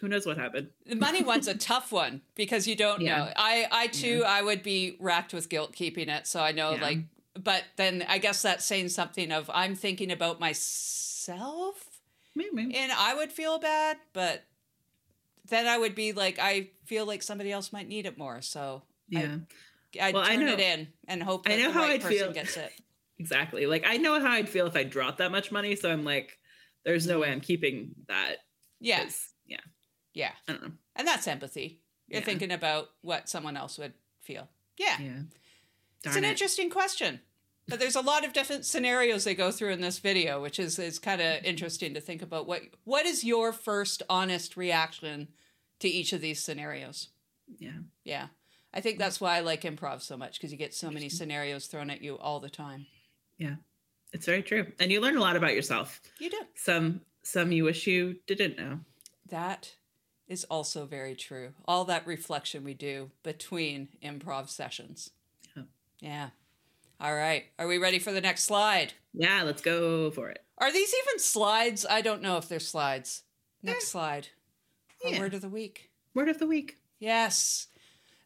who 0.00 0.08
knows 0.08 0.26
what 0.26 0.36
happened. 0.38 0.68
The 0.86 0.96
money 0.96 1.22
one's 1.32 1.48
a 1.48 1.54
tough 1.54 1.92
one 1.92 2.22
because 2.34 2.66
you 2.66 2.76
don't 2.76 3.00
Yeah. 3.02 3.16
know. 3.18 3.32
I 3.36 3.66
I 3.70 3.86
too 3.88 4.24
I 4.26 4.42
would 4.42 4.62
be 4.62 4.96
racked 5.00 5.32
with 5.34 5.48
guilt 5.48 5.74
keeping 5.74 6.08
it. 6.08 6.26
So 6.26 6.40
I 6.40 6.52
know 6.52 6.72
Yeah. 6.74 6.82
like 6.82 6.98
but 7.34 7.64
then 7.76 8.04
I 8.08 8.16
guess 8.18 8.40
that's 8.42 8.64
saying 8.64 8.88
something 8.88 9.30
of 9.30 9.50
I'm 9.52 9.74
thinking 9.74 10.10
about 10.10 10.40
myself 10.40 11.84
Maybe. 12.34 12.74
and 12.74 12.90
I 12.92 13.14
would 13.14 13.30
feel 13.32 13.58
bad, 13.58 13.98
but 14.12 14.44
then 15.48 15.66
I 15.66 15.78
would 15.78 15.94
be 15.94 16.12
like 16.12 16.38
I 16.38 16.70
feel 16.86 17.06
like 17.06 17.22
somebody 17.22 17.52
else 17.52 17.72
might 17.72 17.88
need 17.88 18.06
it 18.06 18.18
more. 18.18 18.40
So 18.42 18.82
Yeah. 19.08 19.38
I'd 20.00 20.14
Well, 20.14 20.24
I 20.24 20.36
turn 20.36 20.48
it 20.48 20.60
in 20.60 20.88
and 21.08 21.22
hope 21.22 21.46
I 21.46 21.50
that 21.56 21.58
know 21.62 21.68
the 21.68 21.72
how 21.74 21.80
right 21.82 21.90
I'd 21.92 22.00
person 22.02 22.18
feel. 22.18 22.32
gets 22.32 22.56
it. 22.56 22.72
Exactly. 23.18 23.64
Like 23.64 23.84
I 23.86 23.96
know 23.96 24.20
how 24.20 24.30
I'd 24.30 24.46
feel 24.48 24.66
if 24.66 24.76
I 24.76 24.84
dropped 24.84 25.18
that 25.18 25.32
much 25.32 25.50
money. 25.50 25.74
So 25.74 25.90
I'm 25.90 26.04
like, 26.04 26.38
there's 26.84 27.06
no 27.06 27.18
way 27.20 27.30
I'm 27.32 27.40
keeping 27.40 27.94
that. 28.08 28.36
Yes. 28.78 29.32
Yeah. 29.46 29.56
Yeah. 30.12 30.32
I 30.46 30.52
don't 30.52 30.62
know. 30.62 30.72
And 30.96 31.08
that's 31.08 31.26
empathy. 31.26 31.80
You're 32.08 32.20
Yeah. 32.20 32.26
thinking 32.26 32.52
about 32.52 32.88
what 33.00 33.30
someone 33.30 33.56
else 33.56 33.78
would 33.78 33.94
feel. 34.20 34.48
Yeah. 34.76 34.98
Yeah. 35.00 35.20
it's 36.04 36.14
an 36.14 36.24
it. 36.24 36.28
interesting 36.32 36.68
question. 36.68 37.20
But 37.68 37.78
there's 37.80 37.96
a 37.96 38.02
lot 38.02 38.24
of 38.26 38.34
different 38.34 38.66
scenarios 38.66 39.24
they 39.24 39.34
go 39.34 39.50
through 39.50 39.70
in 39.72 39.80
this 39.80 39.98
video, 39.98 40.42
which 40.42 40.58
is, 40.58 40.78
is 40.78 40.98
kind 40.98 41.22
of 41.22 41.42
interesting 41.42 41.94
to 41.94 42.00
think 42.02 42.20
about. 42.20 42.46
What 42.46 42.62
what 42.84 43.06
is 43.06 43.24
your 43.24 43.50
first 43.50 44.02
honest 44.10 44.58
reaction 44.58 45.28
to 45.80 45.88
each 45.88 46.12
of 46.12 46.20
these 46.20 46.42
scenarios? 46.44 47.08
Yeah. 47.58 47.78
Yeah. 48.04 48.26
I 48.76 48.80
think 48.80 48.98
that's 48.98 49.22
why 49.22 49.38
I 49.38 49.40
like 49.40 49.62
improv 49.62 50.02
so 50.02 50.18
much 50.18 50.38
because 50.38 50.52
you 50.52 50.58
get 50.58 50.74
so 50.74 50.90
many 50.90 51.08
scenarios 51.08 51.66
thrown 51.66 51.88
at 51.88 52.02
you 52.02 52.18
all 52.18 52.40
the 52.40 52.50
time. 52.50 52.84
Yeah. 53.38 53.54
It's 54.12 54.26
very 54.26 54.42
true. 54.42 54.66
And 54.78 54.92
you 54.92 55.00
learn 55.00 55.16
a 55.16 55.20
lot 55.20 55.34
about 55.34 55.54
yourself. 55.54 56.02
You 56.20 56.28
do. 56.28 56.40
Some 56.54 57.00
some 57.22 57.52
you 57.52 57.64
wish 57.64 57.86
you 57.86 58.16
didn't 58.26 58.58
know. 58.58 58.80
That 59.30 59.72
is 60.28 60.44
also 60.44 60.84
very 60.84 61.14
true. 61.14 61.54
All 61.66 61.86
that 61.86 62.06
reflection 62.06 62.64
we 62.64 62.74
do 62.74 63.10
between 63.22 63.88
improv 64.04 64.50
sessions. 64.50 65.10
Yeah. 65.56 65.62
Yeah. 66.00 66.28
All 67.00 67.14
right. 67.14 67.46
Are 67.58 67.66
we 67.66 67.78
ready 67.78 67.98
for 67.98 68.12
the 68.12 68.20
next 68.20 68.44
slide? 68.44 68.92
Yeah, 69.14 69.42
let's 69.42 69.62
go 69.62 70.10
for 70.10 70.28
it. 70.28 70.44
Are 70.58 70.72
these 70.72 70.94
even 71.02 71.18
slides? 71.18 71.86
I 71.88 72.02
don't 72.02 72.22
know 72.22 72.36
if 72.36 72.46
they're 72.46 72.60
slides. 72.60 73.22
Next 73.62 73.84
eh. 73.84 73.88
slide. 73.88 74.28
Oh, 75.02 75.08
yeah. 75.08 75.20
word 75.20 75.32
of 75.32 75.40
the 75.40 75.48
week. 75.48 75.90
Word 76.14 76.28
of 76.28 76.38
the 76.38 76.46
week. 76.46 76.76
Yes. 76.98 77.68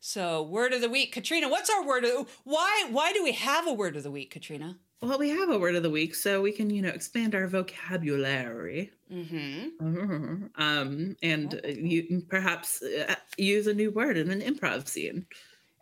So, 0.01 0.43
word 0.43 0.73
of 0.73 0.81
the 0.81 0.89
week, 0.89 1.13
Katrina. 1.13 1.49
What's 1.49 1.69
our 1.71 1.87
word 1.87 2.05
of 2.05 2.27
why? 2.45 2.87
Why 2.91 3.13
do 3.13 3.23
we 3.23 3.33
have 3.33 3.67
a 3.67 3.73
word 3.73 3.97
of 3.97 4.03
the 4.03 4.11
week, 4.11 4.31
Katrina? 4.31 4.79
Well, 5.03 5.19
we 5.19 5.31
have 5.31 5.49
a 5.49 5.59
word 5.59 5.77
of 5.77 5.83
the 5.83 5.91
week, 5.91 6.15
so 6.15 6.43
we 6.43 6.53
can, 6.53 6.69
you 6.69 6.83
know, 6.83 6.91
expand 6.91 7.35
our 7.35 7.47
vocabulary. 7.47 8.91
Mm-hmm. 9.11 10.47
Um, 10.57 11.17
and 11.23 11.55
uh, 11.55 11.69
you 11.69 12.23
perhaps 12.29 12.83
uh, 12.83 13.15
use 13.39 13.67
a 13.67 13.75
new 13.75 13.91
word 13.91 14.19
in 14.19 14.31
an 14.31 14.41
improv 14.41 14.89
scene. 14.89 15.27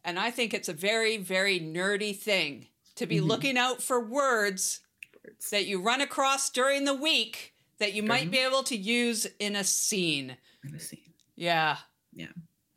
And 0.05 0.19
I 0.19 0.31
think 0.31 0.55
it's 0.55 0.69
a 0.69 0.73
very, 0.73 1.17
very 1.17 1.59
nerdy 1.59 2.17
thing 2.17 2.69
to 2.95 3.07
be 3.07 3.21
looking 3.21 3.59
out 3.59 3.83
for 3.83 4.01
words 4.01 4.81
Words. 5.25 5.51
that 5.51 5.67
you 5.67 5.83
run 5.83 6.01
across 6.01 6.51
during 6.51 6.85
the 6.85 6.95
week 6.95 7.55
that 7.79 7.95
you 7.95 8.03
might 8.03 8.31
be 8.31 8.39
able 8.39 8.63
to 8.65 8.77
use 8.77 9.27
in 9.39 9.57
a 9.57 9.65
scene. 9.65 10.37
In 10.65 10.75
a 10.75 10.81
scene. 10.81 11.13
Yeah. 11.37 11.77
Yeah. 12.15 12.27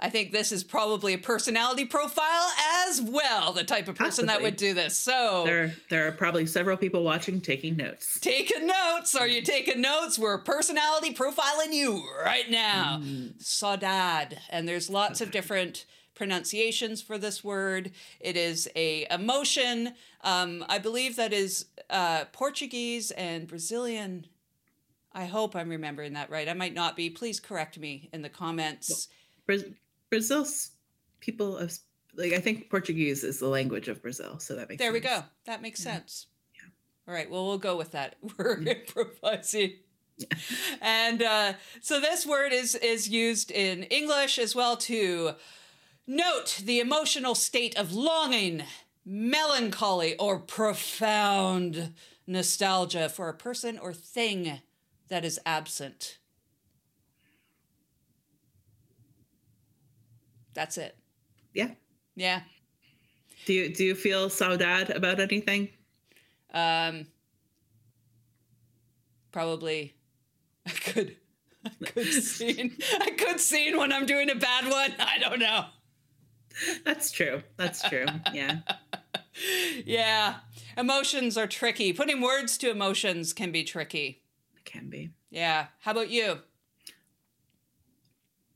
I 0.03 0.09
think 0.09 0.31
this 0.31 0.51
is 0.51 0.63
probably 0.63 1.13
a 1.13 1.17
personality 1.19 1.85
profile 1.85 2.49
as 2.87 2.99
well, 2.99 3.53
the 3.53 3.63
type 3.63 3.87
of 3.87 3.95
person 3.95 4.25
that 4.25 4.41
would 4.41 4.55
do 4.55 4.73
this. 4.73 4.97
So 4.97 5.43
There, 5.45 5.75
there 5.91 6.07
are 6.07 6.11
probably 6.11 6.47
several 6.47 6.75
people 6.75 7.03
watching 7.03 7.39
taking 7.39 7.77
notes. 7.77 8.19
taking 8.19 8.65
notes. 8.65 9.13
Are 9.13 9.27
you 9.27 9.43
taking 9.43 9.79
notes? 9.79 10.17
We're 10.17 10.39
personality 10.39 11.13
profiling 11.13 11.71
you 11.71 12.03
right 12.25 12.49
now. 12.49 12.99
Saudade. 13.37 14.37
And 14.49 14.67
there's 14.67 14.89
lots 14.89 15.21
of 15.21 15.29
different 15.29 15.85
pronunciations 16.15 17.01
for 17.01 17.17
this 17.17 17.43
word. 17.43 17.91
It 18.19 18.35
is 18.35 18.67
a 18.75 19.05
emotion. 19.11 19.93
Um, 20.21 20.65
I 20.67 20.79
believe 20.79 21.15
that 21.17 21.31
is 21.31 21.65
uh, 21.89 22.25
Portuguese 22.31 23.11
and 23.11 23.47
Brazilian. 23.47 24.25
I 25.13 25.25
hope 25.25 25.55
I'm 25.55 25.69
remembering 25.69 26.13
that 26.13 26.29
right. 26.29 26.47
I 26.49 26.53
might 26.53 26.73
not 26.73 26.95
be. 26.95 27.09
Please 27.09 27.39
correct 27.39 27.77
me 27.77 28.09
in 28.13 28.21
the 28.23 28.29
comments. 28.29 29.07
Bra- 29.45 29.57
Brazil's 30.11 30.71
people 31.21 31.57
of 31.57 31.75
like 32.15 32.33
I 32.33 32.39
think 32.39 32.69
Portuguese 32.69 33.23
is 33.23 33.39
the 33.39 33.47
language 33.47 33.87
of 33.87 34.01
Brazil, 34.01 34.37
so 34.37 34.55
that 34.55 34.69
makes 34.69 34.79
There 34.79 34.91
we 34.91 34.99
go. 34.99 35.23
That 35.45 35.61
makes 35.61 35.81
sense. 35.81 36.27
Yeah. 36.53 36.69
All 37.07 37.13
right. 37.13 37.31
Well, 37.31 37.47
we'll 37.47 37.57
go 37.57 37.77
with 37.77 37.93
that. 37.93 38.17
We're 38.37 38.61
improvising. 38.61 39.77
And 40.81 41.23
uh, 41.23 41.53
so 41.79 41.99
this 41.99 42.25
word 42.25 42.51
is 42.51 42.75
is 42.75 43.09
used 43.09 43.49
in 43.49 43.83
English 43.83 44.37
as 44.37 44.53
well 44.53 44.77
to 44.77 45.31
note 46.05 46.61
the 46.63 46.79
emotional 46.79 47.33
state 47.33 47.75
of 47.77 47.93
longing, 47.93 48.63
melancholy, 49.05 50.15
or 50.17 50.37
profound 50.37 51.93
nostalgia 52.27 53.09
for 53.09 53.29
a 53.29 53.33
person 53.33 53.79
or 53.79 53.93
thing 53.93 54.59
that 55.07 55.25
is 55.25 55.39
absent. 55.45 56.17
That's 60.53 60.77
it. 60.77 60.97
Yeah. 61.53 61.71
Yeah. 62.15 62.41
Do 63.45 63.53
you 63.53 63.73
do 63.73 63.83
you 63.83 63.95
feel 63.95 64.29
saudade 64.29 64.95
about 64.95 65.19
anything? 65.19 65.69
Um, 66.53 67.07
probably 69.31 69.95
I 70.65 70.71
could 70.71 71.15
I 71.65 71.85
could 71.85 72.05
scene 72.07 72.77
I 72.99 73.11
could 73.11 73.39
scene 73.39 73.77
when 73.77 73.91
I'm 73.91 74.05
doing 74.05 74.29
a 74.29 74.35
bad 74.35 74.69
one. 74.69 74.93
I 74.99 75.17
don't 75.19 75.39
know. 75.39 75.65
That's 76.85 77.11
true. 77.11 77.41
That's 77.57 77.81
true. 77.87 78.05
Yeah. 78.33 78.59
Yeah. 79.85 80.35
Emotions 80.77 81.37
are 81.37 81.47
tricky. 81.47 81.93
Putting 81.93 82.21
words 82.21 82.57
to 82.59 82.69
emotions 82.69 83.31
can 83.31 83.51
be 83.51 83.63
tricky. 83.63 84.23
It 84.57 84.65
can 84.65 84.89
be. 84.89 85.11
Yeah. 85.29 85.67
How 85.79 85.91
about 85.91 86.09
you? 86.09 86.39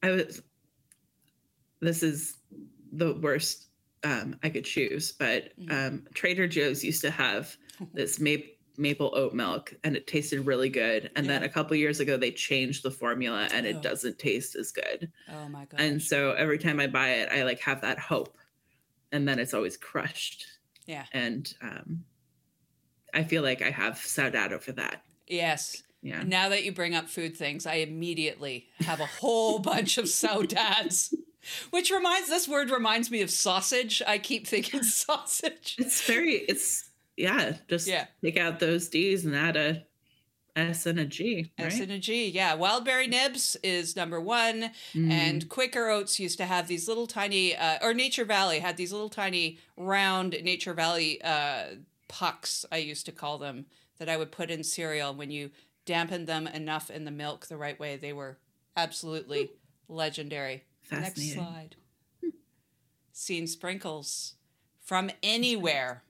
I 0.03 0.11
was 0.11 0.41
this 1.87 2.03
is 2.03 2.37
the 2.91 3.13
worst 3.15 3.67
um, 4.03 4.37
I 4.43 4.49
could 4.49 4.65
choose, 4.65 5.11
but 5.13 5.51
um, 5.71 6.03
Trader 6.13 6.47
Joe's 6.47 6.83
used 6.83 7.01
to 7.01 7.11
have 7.11 7.55
this 7.93 8.19
maple 8.19 8.51
maple 8.77 9.13
oat 9.15 9.33
milk 9.33 9.73
and 9.85 9.95
it 9.95 10.05
tasted 10.05 10.45
really 10.45 10.67
good 10.67 11.09
and 11.15 11.29
then 11.29 11.43
a 11.43 11.47
couple 11.47 11.77
years 11.77 12.01
ago 12.01 12.17
they 12.17 12.29
changed 12.29 12.83
the 12.83 12.91
formula 12.91 13.47
and 13.53 13.65
Oh. 13.65 13.69
it 13.69 13.81
doesn't 13.81 14.19
taste 14.19 14.53
as 14.57 14.73
good 14.73 15.09
Oh 15.31 15.47
my 15.47 15.63
god. 15.63 15.79
and 15.79 16.01
so 16.03 16.33
every 16.33 16.57
time 16.57 16.81
i 16.81 16.87
buy 16.87 17.11
it 17.11 17.29
i 17.31 17.43
like 17.43 17.61
have 17.61 17.79
that 17.83 17.97
hope 17.99 18.37
and 19.13 19.25
then 19.25 19.39
it's 19.39 19.53
always 19.53 19.77
crushed 19.77 20.45
yeah. 20.87 21.05
and 21.13 21.53
um 21.61 22.03
i 23.13 23.23
feel 23.23 23.43
like 23.43 23.61
i 23.61 23.69
have 23.69 23.93
saudade 23.93 24.51
over 24.51 24.73
that 24.73 25.03
Yes. 25.25 25.81
yeah 26.01 26.23
Now 26.23 26.49
that 26.49 26.65
you 26.65 26.73
bring 26.73 26.95
up 26.95 27.07
food 27.07 27.37
things, 27.37 27.65
I 27.65 27.75
immediately 27.75 28.67
have 28.79 28.99
a 28.99 29.05
whole 29.05 29.59
bunch 29.59 29.97
of 29.97 30.05
saudads. 30.09 31.13
Which 31.71 31.91
reminds 31.91 32.29
this 32.29 32.47
word 32.47 32.69
reminds 32.69 33.09
me 33.11 33.21
of 33.21 33.29
sausage. 33.31 34.01
I 34.07 34.17
keep 34.17 34.47
thinking 34.47 34.83
sausage. 35.05 35.75
it's 35.77 36.01
very 36.01 36.33
it's 36.49 36.89
yeah 37.17 37.53
just 37.69 37.87
Yeah. 37.87 38.05
take 38.23 38.37
out 38.37 38.59
those 38.59 38.89
d's 38.89 39.25
and 39.25 39.35
add 39.35 39.55
a 39.55 39.85
s 40.57 40.85
and 40.85 40.99
a 40.99 41.05
g 41.05 41.51
right 41.59 41.67
S 41.67 41.79
and 41.81 41.91
a 41.91 41.99
G, 41.99 42.29
yeah. 42.29 42.55
Wildberry 42.55 43.09
nibs 43.09 43.57
is 43.61 43.95
number 43.97 44.21
one, 44.21 44.71
Mm. 44.93 45.11
and 45.11 45.49
Quaker 45.49 45.89
Oats 45.89 46.17
used 46.17 46.37
to 46.37 46.45
have 46.45 46.67
these 46.69 46.87
little 46.87 47.07
tiny, 47.07 47.53
uh, 47.55 47.77
or 47.81 47.93
Nature 47.93 48.23
Valley 48.23 48.59
had 48.59 48.77
these 48.77 48.93
little 48.93 49.09
tiny 49.09 49.59
round 49.75 50.31
Nature 50.43 50.73
Valley 50.73 51.21
uh, 51.21 51.75
pucks. 52.07 52.65
I 52.71 52.77
used 52.77 53.05
to 53.07 53.11
call 53.11 53.37
them 53.37 53.65
that 53.97 54.07
I 54.07 54.15
would 54.15 54.31
put 54.31 54.49
in 54.49 54.63
cereal. 54.63 55.13
When 55.13 55.29
you 55.29 55.51
dampened 55.85 56.25
them 56.25 56.47
enough 56.47 56.89
in 56.89 57.03
the 57.03 57.11
milk 57.11 57.47
the 57.47 57.57
right 57.57 57.77
way, 57.77 57.97
they 57.97 58.13
were 58.13 58.37
absolutely 58.77 59.51
legendary. 59.89 60.63
Next 60.91 61.07
Fascinating. 61.09 61.33
slide. 61.35 61.75
Seen 63.11 63.47
sprinkles 63.47 64.33
from 64.81 65.09
anywhere. 65.23 66.03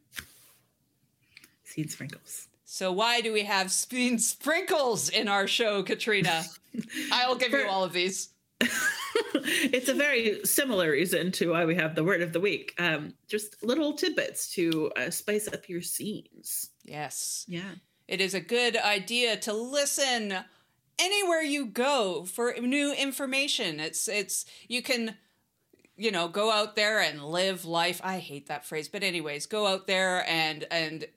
Seen 1.64 1.88
sprinkles 1.90 2.48
So 2.66 2.92
why 2.92 3.22
do 3.22 3.32
we 3.34 3.44
have 3.44 3.72
seen 3.72 4.18
sprinkles 4.20 5.10
in 5.10 5.28
our 5.28 5.48
show, 5.48 5.84
Katrina? 5.84 6.44
I'll 7.12 7.36
give 7.36 7.52
you 7.52 7.68
all 7.68 7.84
of 7.84 7.94
these. 7.94 8.30
it's 9.34 9.90
a 9.90 9.94
very 9.94 10.40
similar 10.46 10.92
reason 10.92 11.32
to 11.34 11.52
why 11.52 11.66
we 11.66 11.76
have 11.76 11.94
the 11.96 12.04
word 12.04 12.22
of 12.22 12.32
the 12.32 12.40
week 12.40 12.74
um 12.80 13.14
just 13.28 13.62
little 13.62 13.92
tidbits 13.94 14.50
to 14.54 14.90
uh, 14.96 15.10
spice 15.10 15.50
up 15.50 15.68
your 15.68 15.82
scenes 15.82 16.70
Yes. 16.86 17.44
yeah 17.50 17.72
It 18.08 18.22
is 18.22 18.34
a 18.34 18.40
good 18.40 18.78
idea 18.78 19.36
to 19.38 19.52
listen 19.52 20.34
anywhere 21.00 21.42
you 21.42 21.66
go 21.66 22.26
for 22.26 22.54
new 22.60 22.94
information. 22.94 23.80
It's 23.80 24.08
it's 24.08 24.46
you 24.68 24.82
can 24.82 25.16
you 25.98 26.12
know 26.12 26.28
go 26.28 26.52
out 26.52 26.76
there 26.76 27.00
and 27.02 27.24
live 27.24 27.66
life. 27.66 28.02
I 28.04 28.20
hate 28.20 28.48
that 28.48 28.66
phrase, 28.66 28.88
but 28.88 29.04
anyways, 29.04 29.46
go 29.46 29.68
out 29.68 29.88
there 29.88 30.28
and 30.30 30.66
and 30.72 31.08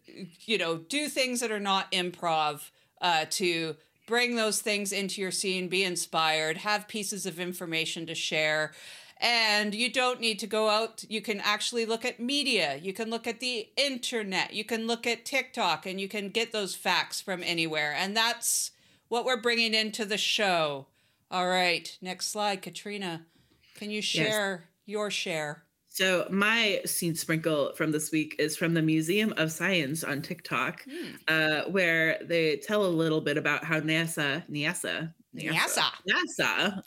you 0.45 0.59
know 0.59 0.77
do 0.77 1.09
things 1.09 1.41
that 1.41 1.51
are 1.51 1.61
not 1.61 1.91
improv 1.93 2.71
uh, 3.01 3.27
to 3.31 3.77
bring 4.07 4.37
those 4.37 4.61
things 4.61 4.93
into 4.93 5.21
your 5.21 5.31
scene. 5.31 5.69
Be 5.69 5.85
inspired. 5.85 6.59
Have 6.59 6.89
pieces 6.89 7.27
of 7.27 7.39
information 7.39 8.07
to 8.07 8.15
share. 8.15 8.73
And 9.21 9.75
you 9.75 9.93
don't 9.93 10.21
need 10.21 10.39
to 10.39 10.47
go 10.47 10.69
out. 10.69 11.05
You 11.09 11.21
can 11.21 11.41
actually 11.41 11.85
look 11.85 12.05
at 12.05 12.21
media. 12.21 12.77
You 12.77 12.93
can 12.93 13.11
look 13.11 13.27
at 13.27 13.41
the 13.41 13.69
internet. 13.77 14.53
You 14.55 14.65
can 14.65 14.87
look 14.87 15.07
at 15.09 15.25
TikTok 15.25 15.87
and 15.87 16.01
you 16.01 16.09
can 16.09 16.29
get 16.31 16.53
those 16.53 16.77
facts 16.77 17.21
from 17.21 17.43
anywhere. 17.43 17.93
And 17.93 18.17
that's 18.17 18.71
what 19.09 19.25
we're 19.25 19.41
bringing 19.41 19.75
into 19.75 20.05
the 20.05 20.19
show. 20.19 20.87
All 21.31 21.49
right, 21.49 21.97
next 22.01 22.31
slide, 22.31 22.63
Katrina. 22.63 23.27
Can 23.75 23.91
you 23.91 24.03
share 24.03 24.65
your 24.87 25.11
share? 25.11 25.65
So 25.89 26.27
my 26.31 26.81
scene 26.87 27.15
sprinkle 27.15 27.73
from 27.75 27.91
this 27.91 28.13
week 28.13 28.37
is 28.39 28.57
from 28.57 28.75
the 28.75 28.83
Museum 28.83 29.35
of 29.37 29.51
Science 29.51 30.05
on 30.05 30.23
TikTok, 30.23 30.85
uh, 31.27 31.63
where 31.63 32.19
they 32.23 32.57
tell 32.59 32.87
a 32.87 32.89
little 32.89 33.21
bit 33.21 33.37
about 33.37 33.65
how 33.65 33.81
NASA, 33.81 34.49
NASA, 34.49 35.13
NASA. 35.35 35.91
NASA, 36.09 36.83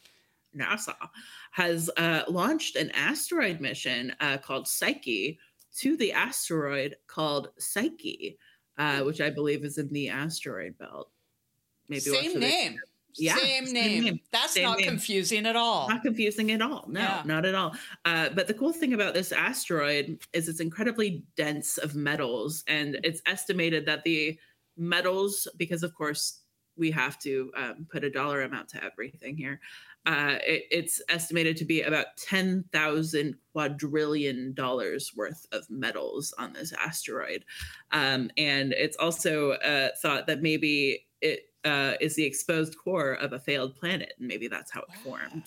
NASA 0.58 0.96
has 1.52 1.90
uh, 1.98 2.24
launched 2.30 2.76
an 2.76 2.90
asteroid 2.92 3.60
mission 3.60 4.16
uh, 4.22 4.38
called 4.38 4.68
Psyche 4.68 5.40
to 5.78 5.98
the 5.98 6.14
asteroid 6.14 6.96
called 7.08 7.50
Psyche, 7.58 8.38
uh, 8.78 9.02
which 9.02 9.20
I 9.20 9.30
believe 9.30 9.66
is 9.66 9.78
in 9.78 9.90
the 9.90 10.10
asteroid 10.10 10.78
belt. 10.78 11.10
Maybe 11.92 12.02
same 12.02 12.40
name. 12.40 12.80
Yeah, 13.18 13.36
same 13.36 13.66
same 13.66 13.74
name. 13.74 14.04
name. 14.06 14.20
That's 14.32 14.54
Same 14.54 14.64
not 14.64 14.78
name. 14.80 14.88
confusing 14.88 15.46
at 15.46 15.58
all. 15.58 15.90
Not 15.90 16.02
confusing 16.02 16.50
at 16.52 16.62
all. 16.62 16.86
No, 16.88 17.02
Yeah. 17.02 17.24
not 17.26 17.46
at 17.46 17.54
all. 17.54 17.76
Uh, 18.06 18.30
but 18.30 18.48
the 18.48 18.54
cool 18.54 18.72
thing 18.72 18.94
about 18.94 19.14
this 19.14 19.34
asteroid 19.34 20.18
is 20.32 20.48
it's 20.48 20.62
incredibly 20.62 21.22
dense 21.36 21.78
of 21.78 21.94
metals, 21.94 22.64
and 22.68 22.98
it's 23.04 23.22
estimated 23.26 23.86
that 23.88 24.06
the 24.06 24.40
metals, 24.78 25.46
because 25.58 25.84
of 25.84 25.94
course 25.94 26.40
we 26.78 26.90
have 26.90 27.20
to 27.20 27.52
um, 27.58 27.86
put 27.92 28.06
a 28.06 28.10
dollar 28.10 28.44
amount 28.44 28.70
to 28.70 28.82
everything 28.84 29.36
here. 29.36 29.60
Uh, 30.06 30.38
it, 30.48 30.64
it's 30.72 31.02
estimated 31.10 31.58
to 31.58 31.66
be 31.66 31.82
about 31.82 32.08
ten 32.18 32.64
thousand 32.72 33.36
quadrillion 33.54 34.54
dollars 34.54 35.12
worth 35.18 35.46
of 35.52 35.70
metals 35.70 36.34
on 36.40 36.54
this 36.54 36.72
asteroid, 36.74 37.44
um, 37.92 38.32
and 38.38 38.72
it's 38.72 38.96
also 38.98 39.52
uh, 39.52 39.90
thought 40.02 40.28
that 40.28 40.42
maybe 40.42 41.06
it 41.22 41.51
uh, 41.66 41.94
is 42.02 42.16
the 42.16 42.24
exposed 42.24 42.78
core 42.78 43.14
of 43.14 43.34
a 43.34 43.40
failed 43.40 43.76
planet, 43.76 44.14
and 44.20 44.28
maybe 44.28 44.48
that's 44.48 44.72
how 44.72 44.82
it 44.82 44.94
formed. 45.04 45.46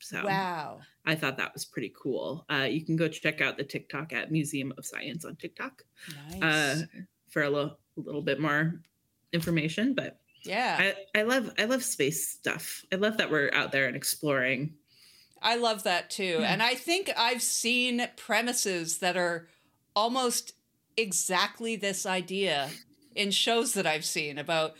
So 0.00 0.24
Wow. 0.24 0.80
I 1.06 1.14
thought 1.14 1.36
that 1.38 1.54
was 1.54 1.64
pretty 1.64 1.92
cool. 2.00 2.44
Uh, 2.50 2.64
you 2.70 2.84
can 2.84 2.96
go 2.96 3.08
check 3.08 3.40
out 3.40 3.56
the 3.56 3.64
TikTok 3.64 4.12
at 4.12 4.30
Museum 4.30 4.72
of 4.76 4.84
Science 4.84 5.24
on 5.24 5.36
TikTok 5.36 5.82
Nice. 6.30 6.42
uh, 6.42 6.82
for 7.30 7.42
a 7.44 7.50
little, 7.50 7.78
a 7.96 8.00
little 8.00 8.22
bit 8.22 8.40
more 8.40 8.80
information. 9.32 9.94
But 9.94 10.18
yeah. 10.44 10.92
I, 11.14 11.20
I 11.20 11.22
love 11.22 11.50
I 11.58 11.64
love 11.64 11.82
space 11.82 12.28
stuff. 12.28 12.84
I 12.92 12.96
love 12.96 13.16
that 13.18 13.30
we're 13.30 13.50
out 13.52 13.72
there 13.72 13.86
and 13.86 13.96
exploring. 13.96 14.74
I 15.42 15.56
love 15.56 15.84
that 15.84 16.10
too. 16.10 16.38
Hmm. 16.38 16.44
And 16.44 16.62
I 16.62 16.74
think 16.74 17.10
I've 17.16 17.42
seen 17.42 18.06
premises 18.16 18.98
that 18.98 19.16
are 19.16 19.48
almost 19.94 20.52
exactly 20.96 21.76
this 21.76 22.04
idea 22.06 22.70
in 23.14 23.30
shows 23.30 23.74
that 23.74 23.86
I've 23.86 24.04
seen 24.04 24.38
about 24.38 24.74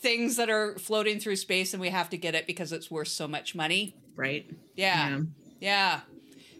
things 0.00 0.36
that 0.36 0.48
are 0.50 0.78
floating 0.78 1.20
through 1.20 1.36
space 1.36 1.72
and 1.74 1.80
we 1.80 1.90
have 1.90 2.08
to 2.10 2.16
get 2.16 2.34
it 2.34 2.46
because 2.46 2.72
it's 2.72 2.90
worth 2.90 3.08
so 3.08 3.28
much 3.28 3.54
money. 3.54 3.94
Right? 4.16 4.50
Yeah. 4.74 5.20
Yeah. 5.60 6.00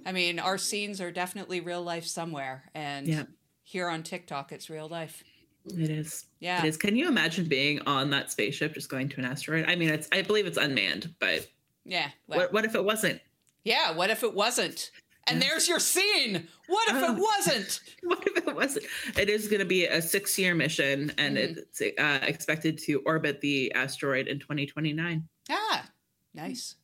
I 0.06 0.12
mean, 0.12 0.38
our 0.38 0.58
scenes 0.58 1.00
are 1.00 1.10
definitely 1.10 1.60
real 1.60 1.82
life 1.82 2.06
somewhere. 2.06 2.70
And 2.74 3.06
Yeah. 3.06 3.24
here 3.62 3.88
on 3.88 4.02
TikTok, 4.02 4.52
it's 4.52 4.68
real 4.70 4.88
life. 4.88 5.22
It 5.66 5.90
is. 5.90 6.24
Yeah. 6.38 6.64
It 6.64 6.68
is. 6.68 6.76
Can 6.76 6.96
you 6.96 7.08
imagine 7.08 7.46
being 7.46 7.80
on 7.86 8.10
that 8.10 8.30
spaceship 8.30 8.74
just 8.74 8.88
going 8.88 9.08
to 9.10 9.18
an 9.18 9.26
asteroid? 9.26 9.66
I 9.68 9.76
mean, 9.76 9.90
it's. 9.90 10.08
I 10.10 10.22
believe 10.22 10.46
it's 10.46 10.56
unmanned, 10.58 11.14
but 11.18 11.46
Yeah. 11.84 12.08
Well, 12.28 12.38
what, 12.40 12.52
what 12.52 12.64
if 12.64 12.74
it 12.74 12.84
wasn't? 12.84 13.20
yeah. 13.64 13.92
What 13.92 14.08
if 14.10 14.22
it 14.22 14.34
wasn't? 14.34 14.90
And 15.26 15.40
Yeah. 15.42 15.48
there's 15.50 15.68
your 15.68 15.78
scene. 15.80 16.48
What 16.66 16.88
if 16.88 16.96
it 16.96 17.04
Oh. 17.08 17.12
wasn't? 17.14 17.80
What 18.02 18.26
if 18.26 18.36
it 18.48 18.54
wasn't? 18.54 18.86
It 19.18 19.28
is 19.28 19.46
going 19.48 19.60
to 19.60 19.66
be 19.66 19.86
a 19.86 20.00
six-year 20.00 20.54
mission, 20.54 21.12
and 21.18 21.36
Mhm. 21.36 21.58
it's 21.58 21.80
uh, 21.80 22.18
expected 22.22 22.78
to 22.78 23.00
orbit 23.06 23.40
the 23.40 23.72
asteroid 23.74 24.26
in 24.28 24.38
2029. 24.40 25.28
Ah, 25.50 25.90
nice. 26.34 26.76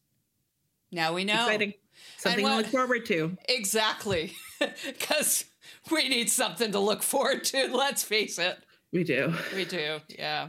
Now 0.93 1.15
we 1.15 1.25
know. 1.25 1.45
Exciting. 1.47 1.75
Something 2.19 2.45
to 2.45 2.57
look 2.57 2.67
forward 2.67 3.07
to. 3.07 3.37
Exactly. 3.49 4.33
Because 4.85 5.45
we 5.91 6.09
need 6.09 6.31
something 6.31 6.73
to 6.73 6.79
look 6.79 7.03
forward 7.03 7.45
to. 7.45 7.69
Let's 7.77 8.03
face 8.05 8.39
it. 8.39 8.59
We 8.93 9.05
do. 9.05 9.35
We 9.55 9.65
do. 9.65 10.01
Yeah. 10.09 10.49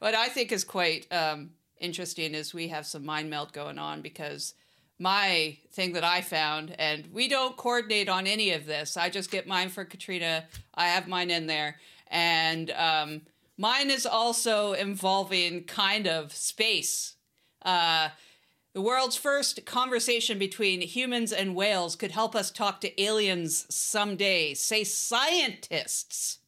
What 0.00 0.14
I 0.14 0.28
think 0.28 0.52
is 0.52 0.62
quite 0.64 1.06
um, 1.12 1.50
interesting 1.80 2.34
is 2.34 2.52
we 2.54 2.68
have 2.68 2.86
some 2.86 3.04
mind 3.04 3.30
melt 3.30 3.52
going 3.52 3.78
on 3.78 4.02
because 4.02 4.54
my 4.98 5.56
thing 5.72 5.92
that 5.92 6.04
I 6.04 6.20
found, 6.20 6.74
and 6.78 7.06
we 7.12 7.28
don't 7.28 7.56
coordinate 7.56 8.08
on 8.08 8.26
any 8.26 8.52
of 8.52 8.66
this. 8.66 8.96
I 8.96 9.10
just 9.10 9.30
get 9.30 9.46
mine 9.46 9.68
for 9.68 9.84
Katrina. 9.84 10.44
I 10.74 10.88
have 10.88 11.08
mine 11.08 11.30
in 11.30 11.46
there. 11.46 11.76
And 12.08 12.70
um, 12.72 13.22
mine 13.56 13.90
is 13.90 14.06
also 14.06 14.72
involving 14.72 15.64
kind 15.64 16.06
of 16.06 16.32
space. 16.32 17.14
Uh, 17.62 18.08
The 18.74 18.82
world's 18.82 19.16
first 19.16 19.64
conversation 19.64 20.38
between 20.38 20.82
humans 20.82 21.32
and 21.32 21.56
whales 21.56 21.96
could 21.96 22.12
help 22.12 22.34
us 22.34 22.50
talk 22.50 22.80
to 22.80 23.02
aliens 23.02 23.66
someday, 23.74 24.54
say 24.54 24.84
scientists. 24.84 26.38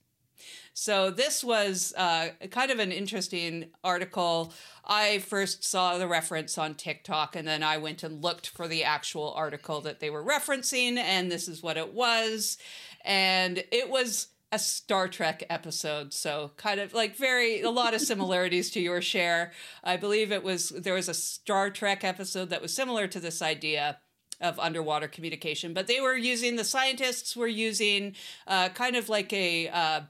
So 0.73 1.11
this 1.11 1.43
was 1.43 1.93
uh, 1.97 2.29
kind 2.51 2.71
of 2.71 2.79
an 2.79 2.93
interesting 2.93 3.71
article. 3.83 4.53
I 4.91 5.21
first 5.21 5.63
saw 5.63 5.97
the 5.99 6.09
reference 6.09 6.59
on 6.59 6.75
TikTok, 6.75 7.37
and 7.37 7.47
then 7.47 7.63
I 7.63 7.77
went 7.77 8.03
and 8.03 8.25
looked 8.25 8.49
for 8.49 8.67
the 8.67 8.83
actual 8.83 9.33
article 9.35 9.81
that 9.83 10.01
they 10.01 10.11
were 10.11 10.25
referencing, 10.25 10.97
and 10.97 11.31
this 11.31 11.47
is 11.47 11.63
what 11.63 11.77
it 11.77 11.95
was. 11.95 12.59
And 13.05 13.63
it 13.71 13.89
was 13.89 14.27
a 14.51 14.59
Star 14.59 15.07
Trek 15.07 15.45
episode, 15.49 16.13
so 16.13 16.51
kind 16.57 16.81
of 16.81 16.93
like 16.93 17.15
very 17.15 17.61
a 17.61 17.71
lot 17.71 17.95
of 17.95 18.01
similarities 18.01 18.69
to 18.73 18.81
your 18.81 19.01
share. 19.01 19.53
I 19.85 19.97
believe 19.97 20.33
it 20.33 20.43
was 20.43 20.71
there 20.71 20.95
was 20.95 21.09
a 21.09 21.15
Star 21.15 21.71
Trek 21.71 22.03
episode 22.03 22.51
that 22.51 22.61
was 22.61 22.75
similar 22.75 23.07
to 23.07 23.21
this 23.21 23.41
idea 23.41 23.99
of 24.41 24.59
underwater 24.59 25.07
communication, 25.07 25.73
but 25.73 25.87
they 25.87 26.01
were 26.01 26.17
using 26.17 26.57
the 26.57 26.65
scientists 26.65 27.37
were 27.37 27.47
using 27.47 28.17
uh, 28.49 28.71
kind 28.71 28.97
of 28.97 29.09
like 29.09 29.33
a 29.33 29.69
uh, 29.69 30.01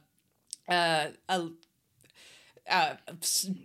uh, 0.71 1.09
a 1.29 1.49
uh, 2.71 2.95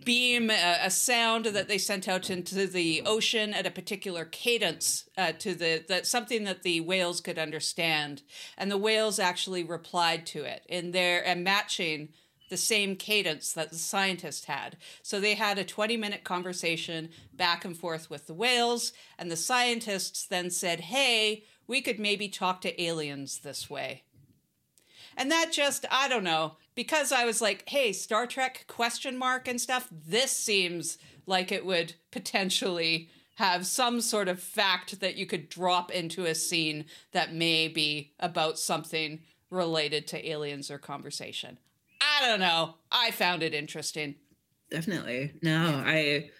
beam, 0.04 0.50
a, 0.50 0.78
a, 0.82 0.90
sound 0.90 1.46
that 1.46 1.68
they 1.68 1.78
sent 1.78 2.08
out 2.08 2.30
into 2.30 2.66
the 2.66 3.02
ocean 3.06 3.54
at 3.54 3.66
a 3.66 3.70
particular 3.70 4.24
cadence 4.24 5.08
uh, 5.16 5.32
to 5.32 5.54
the 5.54 5.84
that 5.88 6.06
something 6.06 6.44
that 6.44 6.62
the 6.62 6.80
whales 6.80 7.20
could 7.20 7.38
understand, 7.38 8.22
and 8.58 8.70
the 8.70 8.78
whales 8.78 9.18
actually 9.18 9.62
replied 9.62 10.26
to 10.26 10.44
it 10.44 10.62
in 10.68 10.90
there 10.90 11.26
and 11.26 11.44
matching 11.44 12.08
the 12.48 12.56
same 12.56 12.96
cadence 12.96 13.52
that 13.52 13.70
the 13.70 13.78
scientist 13.78 14.46
had. 14.46 14.76
So 15.02 15.18
they 15.18 15.34
had 15.34 15.58
a 15.58 15.64
20 15.64 15.96
minute 15.96 16.24
conversation 16.24 17.10
back 17.32 17.64
and 17.64 17.76
forth 17.76 18.10
with 18.10 18.26
the 18.26 18.34
whales, 18.34 18.92
and 19.18 19.30
the 19.30 19.36
scientists 19.36 20.26
then 20.26 20.50
said, 20.50 20.80
Hey, 20.80 21.44
we 21.66 21.80
could 21.80 21.98
maybe 21.98 22.28
talk 22.28 22.60
to 22.62 22.82
aliens 22.82 23.38
this 23.38 23.68
way. 23.68 24.04
And 25.16 25.30
that 25.30 25.52
just, 25.52 25.86
I 25.90 26.08
don't 26.08 26.24
know, 26.24 26.56
because 26.74 27.12
I 27.12 27.24
was 27.24 27.40
like, 27.40 27.68
hey, 27.68 27.92
Star 27.92 28.26
Trek 28.26 28.64
question 28.68 29.16
mark 29.16 29.48
and 29.48 29.60
stuff, 29.60 29.88
this 29.90 30.32
seems 30.32 30.98
like 31.26 31.50
it 31.50 31.64
would 31.64 31.94
potentially 32.10 33.08
have 33.36 33.66
some 33.66 34.00
sort 34.00 34.28
of 34.28 34.40
fact 34.40 35.00
that 35.00 35.16
you 35.16 35.26
could 35.26 35.48
drop 35.48 35.90
into 35.90 36.24
a 36.24 36.34
scene 36.34 36.86
that 37.12 37.34
may 37.34 37.68
be 37.68 38.12
about 38.18 38.58
something 38.58 39.20
related 39.50 40.06
to 40.08 40.28
aliens 40.28 40.70
or 40.70 40.78
conversation. 40.78 41.58
I 42.00 42.26
don't 42.26 42.40
know. 42.40 42.74
I 42.90 43.10
found 43.10 43.42
it 43.42 43.54
interesting. 43.54 44.14
Definitely. 44.70 45.32
No, 45.42 45.82
I 45.84 46.30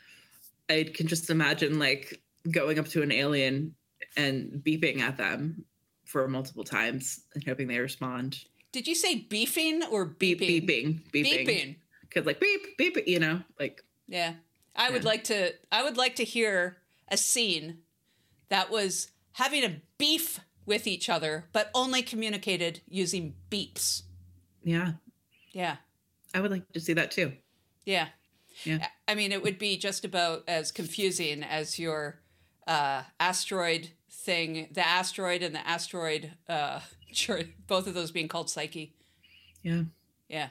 I 0.68 0.90
can 0.94 1.06
just 1.06 1.30
imagine 1.30 1.78
like 1.78 2.20
going 2.50 2.78
up 2.78 2.88
to 2.88 3.02
an 3.02 3.12
alien 3.12 3.74
and 4.16 4.62
beeping 4.64 5.00
at 5.00 5.16
them 5.16 5.64
for 6.04 6.26
multiple 6.28 6.64
times 6.64 7.20
and 7.34 7.44
hoping 7.44 7.68
they 7.68 7.78
respond. 7.78 8.38
Did 8.76 8.86
you 8.86 8.94
say 8.94 9.14
beefing 9.14 9.82
or 9.90 10.04
beeping? 10.04 10.38
Beep, 10.38 10.68
beeping, 10.68 11.00
beeping. 11.10 11.46
Beeping. 11.46 11.76
Because 12.02 12.26
like 12.26 12.38
beep, 12.40 12.76
beep, 12.76 13.08
you 13.08 13.18
know, 13.18 13.40
like. 13.58 13.82
Yeah, 14.06 14.34
I 14.76 14.90
would 14.90 15.02
like 15.02 15.24
to. 15.24 15.54
I 15.72 15.82
would 15.82 15.96
like 15.96 16.16
to 16.16 16.24
hear 16.24 16.76
a 17.08 17.16
scene 17.16 17.78
that 18.50 18.70
was 18.70 19.12
having 19.32 19.64
a 19.64 19.80
beef 19.96 20.40
with 20.66 20.86
each 20.86 21.08
other, 21.08 21.46
but 21.54 21.70
only 21.74 22.02
communicated 22.02 22.82
using 22.86 23.32
beeps. 23.50 24.02
Yeah, 24.62 24.92
Yeah, 25.54 25.76
I 26.34 26.42
would 26.42 26.50
like 26.50 26.70
to 26.72 26.80
see 26.80 26.92
that 26.92 27.10
too. 27.10 27.32
yeah. 27.86 28.08
Yeah. 28.64 28.86
I 29.08 29.14
mean, 29.14 29.32
it 29.32 29.42
would 29.42 29.58
be 29.58 29.78
just 29.78 30.04
about 30.04 30.44
as 30.46 30.70
confusing 30.70 31.42
as 31.42 31.78
your 31.78 32.20
uh, 32.66 33.04
asteroid 33.18 33.92
thing, 34.10 34.68
the 34.70 34.86
asteroid 34.86 35.42
and 35.42 35.54
the 35.54 35.66
asteroid, 35.66 36.32
uh, 36.46 36.80
sure, 37.12 37.42
both 37.66 37.86
of 37.86 37.94
those 37.94 38.10
being 38.10 38.28
called 38.28 38.50
Psyche. 38.50 38.94
Yeah, 39.62 39.82
Yeah, 40.28 40.48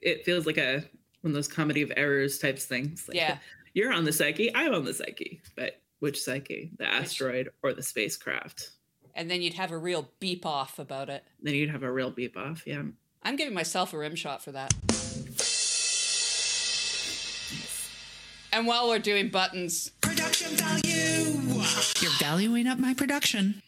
it 0.00 0.24
feels 0.24 0.46
like 0.46 0.56
a 0.58 0.84
one 1.22 1.32
of 1.32 1.34
those 1.34 1.48
comedy 1.48 1.82
of 1.82 1.92
errors 1.96 2.38
types 2.38 2.64
things. 2.64 3.06
Like, 3.08 3.16
Yeah. 3.16 3.38
you're 3.74 3.92
on 3.92 4.04
the 4.04 4.12
psyche, 4.12 4.54
I'm 4.54 4.74
on 4.74 4.84
the 4.84 4.94
psyche, 4.94 5.40
but 5.56 5.80
which 5.98 6.22
psyche? 6.22 6.70
The 6.78 6.86
asteroid 6.86 7.50
or 7.62 7.72
the 7.74 7.82
spacecraft? 7.82 8.70
and 9.14 9.28
then 9.30 9.42
you'd 9.42 9.54
have 9.54 9.72
a 9.72 9.76
real 9.76 10.08
beep 10.20 10.46
off 10.46 10.78
about 10.78 11.10
it. 11.10 11.24
Then 11.42 11.54
you'd 11.54 11.68
have 11.70 11.82
a 11.82 11.92
real 11.92 12.10
beep 12.10 12.36
off. 12.36 12.62
Yeah. 12.66 12.82
I'm 13.24 13.36
giving 13.36 13.52
myself 13.52 13.92
a 13.92 13.98
rim 13.98 14.14
shot 14.14 14.40
for 14.40 14.52
that. 14.52 14.72
And 18.52 18.66
while 18.66 18.88
we're 18.88 18.98
doing 19.00 19.28
buttons, 19.28 19.90
Production 20.00 20.56
value. 20.56 21.62
You're 22.00 22.18
valuing 22.18 22.66
up 22.66 22.78
my 22.78 22.94
production. 22.94 23.62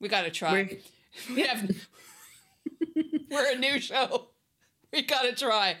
We 0.00 0.08
got 0.08 0.22
to 0.22 0.30
try. 0.30 0.52
We're- 0.52 0.78
we 1.34 1.42
have. 1.42 1.86
we're 3.30 3.52
a 3.52 3.58
new 3.58 3.80
show. 3.80 4.28
We 4.92 5.02
got 5.02 5.22
to 5.22 5.32
try. 5.34 5.76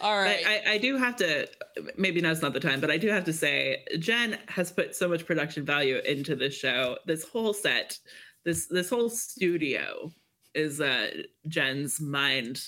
All 0.00 0.16
right. 0.16 0.44
I, 0.46 0.72
I 0.74 0.78
do 0.78 0.96
have 0.96 1.16
to 1.16 1.48
maybe 1.96 2.20
now's 2.20 2.42
not 2.42 2.52
the 2.52 2.60
time, 2.60 2.80
but 2.80 2.90
I 2.90 2.96
do 2.98 3.08
have 3.08 3.24
to 3.24 3.32
say 3.32 3.84
Jen 3.98 4.38
has 4.48 4.70
put 4.70 4.94
so 4.94 5.08
much 5.08 5.26
production 5.26 5.64
value 5.64 5.98
into 6.06 6.36
this 6.36 6.54
show. 6.54 6.96
This 7.06 7.24
whole 7.24 7.52
set, 7.52 7.98
this 8.44 8.66
this 8.66 8.88
whole 8.90 9.10
studio 9.10 10.12
is 10.54 10.80
uh 10.80 11.10
Jen's 11.48 12.00
mind 12.00 12.60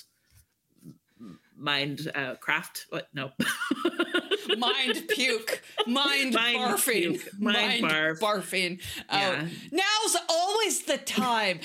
mind 1.55 2.11
uh 2.15 2.35
craft 2.35 2.85
what 2.89 3.07
no 3.13 3.31
mind 4.57 5.03
puke, 5.09 5.61
mind, 5.87 6.33
Mind 6.33 6.57
barfing, 6.59 7.01
puke, 7.19 7.39
mind 7.39 7.83
barf. 7.83 8.19
barfing. 8.19 8.81
Oh, 9.09 9.17
Yeah. 9.17 9.47
now's 9.71 10.15
always 10.29 10.83
the 10.83 10.97
time. 10.97 11.59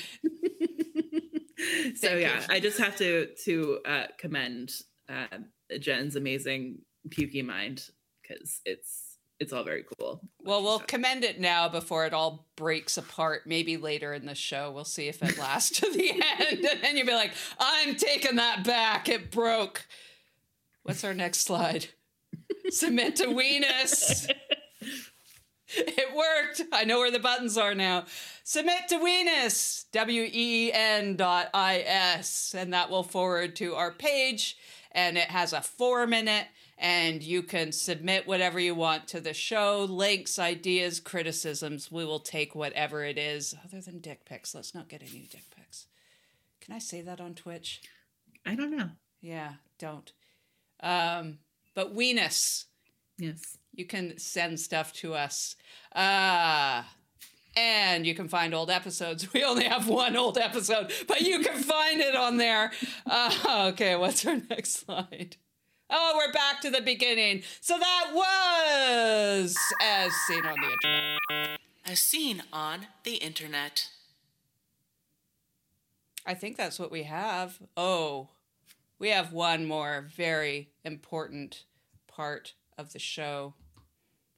so 1.95 2.07
Thank 2.07 2.21
yeah 2.21 2.39
you. 2.39 2.45
i 2.49 2.59
just 2.61 2.77
have 2.79 2.95
to 2.97 3.27
to 3.43 3.79
uh 3.85 4.05
commend 4.17 4.71
uh 5.09 5.25
jen's 5.79 6.15
amazing 6.15 6.79
pukey 7.09 7.43
mind 7.45 7.85
because 8.21 8.61
it's 8.65 9.17
it's 9.41 9.51
all 9.53 9.63
very 9.63 9.83
cool 9.97 10.21
Well, 10.41 10.61
we'll 10.63 10.79
commend 10.79 11.23
it 11.23 11.39
now 11.39 11.69
before 11.69 12.05
it 12.05 12.13
all 12.13 12.47
breaks 12.57 12.97
apart. 12.97 13.43
Maybe 13.45 13.77
later 13.77 14.13
in 14.13 14.25
the 14.25 14.35
show, 14.35 14.69
we'll 14.69 14.83
see 14.83 15.07
if 15.07 15.23
it 15.23 15.37
lasts 15.37 15.79
to 15.79 15.89
the 15.91 16.09
end, 16.11 16.65
and 16.65 16.83
then 16.83 16.97
you'll 16.97 17.05
be 17.07 17.13
like, 17.13 17.31
"I'm 17.57 17.95
taking 17.95 18.35
that 18.35 18.65
back. 18.65 19.07
It 19.07 19.31
broke." 19.31 19.85
What's 20.83 21.05
our 21.05 21.13
next 21.13 21.41
slide? 21.41 21.87
Submit 22.69 23.15
to 23.17 23.25
Weenis. 23.27 24.29
It 25.71 26.15
worked. 26.15 26.61
I 26.71 26.83
know 26.83 26.97
where 26.97 27.11
the 27.11 27.19
buttons 27.19 27.57
are 27.57 27.75
now. 27.75 28.05
Submit 28.43 28.87
to 28.89 28.95
Weenis, 28.95 29.85
W 29.91 30.27
E 30.31 30.71
N 30.73 31.15
dot 31.15 31.49
I 31.53 31.83
S, 31.85 32.55
and 32.57 32.73
that 32.73 32.89
will 32.89 33.03
forward 33.03 33.55
to 33.57 33.75
our 33.75 33.91
page. 33.91 34.57
And 34.91 35.17
it 35.17 35.29
has 35.29 35.53
a 35.53 35.61
form 35.61 36.13
in 36.13 36.27
it, 36.27 36.47
and 36.79 37.21
you 37.21 37.43
can 37.43 37.71
submit 37.71 38.27
whatever 38.27 38.59
you 38.59 38.73
want 38.73 39.07
to 39.09 39.21
the 39.21 39.35
show 39.35 39.83
links, 39.87 40.39
ideas, 40.39 40.99
criticisms. 40.99 41.91
We 41.91 42.03
will 42.03 42.19
take 42.19 42.55
whatever 42.55 43.03
it 43.03 43.19
is, 43.19 43.53
other 43.63 43.81
than 43.81 43.99
dick 43.99 44.25
pics. 44.25 44.55
Let's 44.55 44.73
not 44.73 44.89
get 44.89 45.03
any 45.03 45.27
dick 45.29 45.43
pics. 45.55 45.85
Can 46.61 46.73
I 46.73 46.79
say 46.79 47.01
that 47.01 47.21
on 47.21 47.35
Twitch? 47.35 47.81
i 48.45 48.55
don't 48.55 48.75
know 48.75 48.89
Yeah, 49.21 49.53
don't. 49.77 50.11
Um, 50.81 51.37
but 51.75 51.95
Weenis, 51.95 52.65
yes 53.17 53.57
you 53.79 53.85
can 53.85 54.17
send 54.17 54.59
stuff 54.59 54.91
to 54.91 55.13
us. 55.13 55.55
Uh, 55.95 56.83
and 57.55 58.05
you 58.05 58.13
can 58.13 58.27
find 58.27 58.53
old 58.53 58.69
episodes. 58.69 59.27
We 59.33 59.43
only 59.43 59.63
have 59.63 59.87
one 59.87 60.17
old 60.17 60.37
episode, 60.37 60.91
but 61.07 61.21
you 61.21 61.39
can 61.39 61.63
find 61.63 62.01
it 62.01 62.15
on 62.15 62.37
there. 62.37 62.71
Uh, 63.05 63.69
okay, 63.71 63.95
what's 63.95 64.25
our 64.25 64.35
next 64.49 64.85
slide? 64.85 65.37
Oh, 65.89 66.13
we're 66.17 66.33
back 66.33 66.61
to 66.61 66.69
the 66.69 66.81
beginning. 66.81 67.43
So 67.61 67.79
that 67.79 68.11
was 68.13 69.57
as 69.81 70.11
seen 70.27 70.45
on 70.45 70.57
the 70.59 70.71
internet. 70.71 71.59
As 71.85 71.99
seen 71.99 72.43
on 72.51 72.87
the 73.03 73.15
internet. 73.15 73.87
I 76.25 76.33
think 76.33 76.57
that's 76.57 76.77
what 76.77 76.91
we 76.91 77.03
have. 77.03 77.59
Oh, 77.77 78.27
we 78.99 79.09
have 79.09 79.31
one 79.33 79.65
more 79.65 80.07
very 80.15 80.69
important 80.83 81.63
part 82.07 82.53
of 82.77 82.93
the 82.93 82.99
show. 82.99 83.55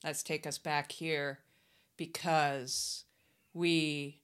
Let's 0.04 0.24
take 0.24 0.48
us 0.48 0.58
back 0.58 0.92
here 0.92 1.40
because 1.98 3.06
we 3.54 4.22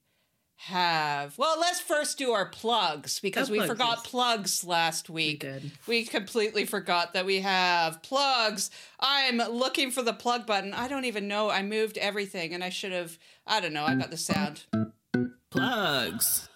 have. 0.56 1.38
Well, 1.38 1.58
let's 1.60 1.80
first 1.80 2.18
do 2.18 2.32
our 2.32 2.46
plugs 2.46 3.20
because 3.20 3.48
we 3.48 3.58
plugs, 3.58 3.70
forgot 3.70 3.98
yes. 3.98 4.06
plugs 4.06 4.64
last 4.64 5.08
week. 5.08 5.40
did. 5.40 5.70
We 5.86 6.04
completely 6.04 6.64
forgot 6.64 7.14
that 7.14 7.26
we 7.26 7.40
have 7.40 8.02
plugs. 8.02 8.70
I'm 8.98 9.38
looking 9.38 9.92
for 9.92 10.02
the 10.02 10.12
plug 10.12 10.46
button. 10.46 10.74
I 10.74 10.88
don't 10.88 11.04
even 11.04 11.28
know. 11.28 11.48
I 11.48 11.62
moved 11.62 11.96
everything 11.98 12.54
and 12.54 12.64
I 12.64 12.70
should 12.70 12.92
have. 12.92 13.18
I 13.46 13.60
don't 13.60 13.72
know. 13.72 13.84
I 13.84 13.94
got 13.94 14.10
the 14.10 14.16
sound. 14.16 14.64
Plugs. 15.50 16.48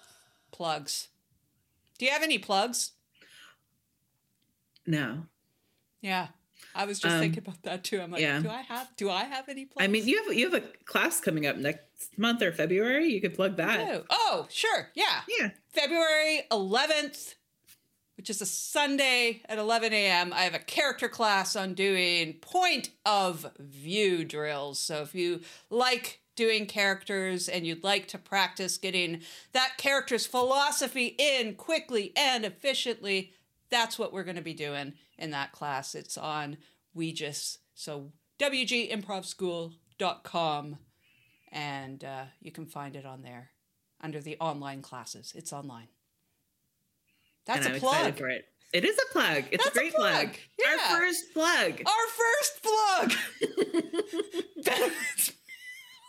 Plugs. 0.51 1.09
Do 1.99 2.05
you 2.05 2.11
have 2.11 2.25
any 2.25 2.39
plugs? 2.39 2.93
No 4.87 5.27
Yeah. 6.01 6.29
I 6.75 6.85
was 6.87 6.99
just 7.01 7.15
Um, 7.15 7.21
thinking 7.21 7.41
about 7.41 7.63
that 7.65 7.85
too. 7.85 8.01
I'm 8.01 8.11
like, 8.13 8.23
yeah. 8.23 8.41
do 8.41 8.49
I 8.49 8.63
have 8.63 8.89
do 8.97 9.11
I 9.11 9.25
have 9.25 9.49
any 9.49 9.67
plans? 9.67 9.87
I 9.89 9.91
mean, 9.93 10.07
you 10.09 10.23
have 10.25 10.33
you 10.35 10.51
have 10.51 10.63
a 10.63 10.67
class 10.85 11.21
coming 11.21 11.47
up 11.47 11.57
next 11.57 12.17
month 12.17 12.41
or 12.41 12.51
February. 12.53 13.09
You 13.13 13.21
could 13.21 13.35
plug 13.35 13.57
that. 13.57 13.81
Oh, 13.81 14.05
oh, 14.11 14.47
sure. 14.49 14.89
Yeah. 14.95 15.21
Yeah. 15.39 15.51
February 15.73 16.43
11th, 16.51 17.35
which 18.17 18.31
is 18.31 18.41
a 18.41 18.47
Sunday 18.47 19.43
at 19.49 19.59
11 19.59 19.93
a.m., 19.93 20.33
I 20.33 20.43
have 20.43 20.55
a 20.55 20.59
character 20.61 21.09
class 21.09 21.57
on 21.57 21.75
doing 21.75 22.35
point 22.35 22.91
of 23.05 23.47
view 23.59 24.25
drills. 24.25 24.79
So 24.79 25.03
if 25.03 25.15
you 25.15 25.41
like 25.69 26.21
doing 26.37 26.65
characters 26.67 27.49
and 27.49 27.67
you'd 27.67 27.85
like 27.85 28.09
to 28.09 28.19
practice 28.19 28.79
getting 28.79 29.21
that 29.53 29.75
character's 29.77 30.27
philosophy 30.27 31.15
in 31.19 31.55
quickly 31.57 32.13
and 32.17 32.45
efficiently, 32.47 33.33
that's 33.73 33.99
what 33.99 34.13
we're 34.13 34.23
going 34.23 34.37
to 34.37 34.43
be 34.43 34.55
doing 34.55 34.93
in 35.19 35.33
that 35.33 35.51
class. 35.51 35.97
It's 35.97 36.17
on 36.17 36.59
Weegis. 36.97 37.59
So 37.75 38.13
wgimprovschool.com 38.39 40.79
and 41.51 42.05
uh, 42.05 42.27
you 42.41 42.53
can 42.53 42.67
find 42.67 42.95
it 42.95 43.05
on 43.05 43.23
there 43.23 43.51
under 44.01 44.21
the 44.21 44.37
online 44.39 44.83
classes. 44.83 45.33
It's 45.35 45.53
online. 45.53 45.89
That's 47.47 47.67
and 47.67 47.75
a 47.75 47.77
I'm 47.77 47.81
plug. 47.81 48.17
for 48.17 48.29
it. 48.29 48.45
It 48.73 48.85
is 48.85 48.97
a 48.99 49.07
plug. 49.13 49.45
It's 49.51 49.65
That's 49.65 49.77
a 49.77 49.81
a 49.81 49.83
great 49.83 49.95
plug. 49.95 50.13
plug. 50.13 50.37
Yeah. 50.59 50.71
Our 50.71 50.79
first 50.99 51.33
plug. 51.35 51.83
Our 51.87 52.09
first 52.09 52.63
plug. 52.63 53.13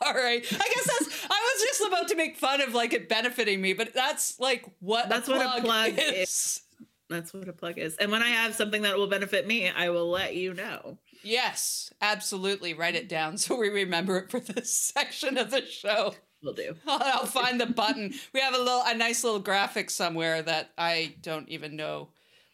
All 0.06 0.14
right. 0.14 0.46
I 0.46 0.58
guess 0.58 1.00
that's. 1.00 1.26
I 1.30 1.54
was 1.54 1.62
just 1.62 1.82
about 1.88 2.08
to 2.10 2.16
make 2.16 2.38
fun 2.38 2.62
of 2.62 2.74
like 2.74 2.94
it 2.94 3.10
benefiting 3.10 3.62
me, 3.62 3.74
but 3.74 3.94
that's 3.94 4.40
like 4.40 4.66
what 4.80 5.10
That's 5.10 5.28
a 5.28 5.32
what 5.32 5.42
a 5.42 5.62
plug 5.62 5.96
plug 5.96 5.98
is. 5.98 6.62
That's 7.10 7.34
what 7.34 7.48
a 7.50 7.54
plug 7.54 7.78
is. 7.78 7.96
And 7.98 8.12
when 8.12 8.24
I 8.24 8.30
have 8.30 8.56
something 8.56 8.82
that 8.84 8.98
will 8.98 9.08
benefit 9.08 9.46
me, 9.46 9.70
I 9.70 9.90
will 9.90 10.10
let 10.10 10.36
you 10.36 10.54
know. 10.54 10.98
Yes, 11.22 11.92
absolutely. 12.02 12.74
Write 12.74 12.96
it 12.96 13.08
down 13.10 13.38
so 13.38 13.56
we 13.56 13.70
remember 13.70 14.18
it 14.18 14.32
for 14.32 14.40
this 14.40 14.76
section 14.76 15.38
of 15.38 15.52
the 15.52 15.66
show. 15.66 16.16
We'll 16.42 16.54
do. 16.54 16.76
I'll 16.88 17.26
find 17.26 17.60
the 17.62 17.66
button. 17.68 18.14
We 18.34 18.40
have 18.42 18.54
a 18.54 18.58
little, 18.58 18.84
a 18.86 18.94
nice 18.96 19.24
little 19.24 19.40
graphic 19.40 19.90
somewhere 19.90 20.42
that 20.42 20.72
I 20.78 21.16
don't 21.22 21.48
even 21.50 21.76
know 21.76 22.10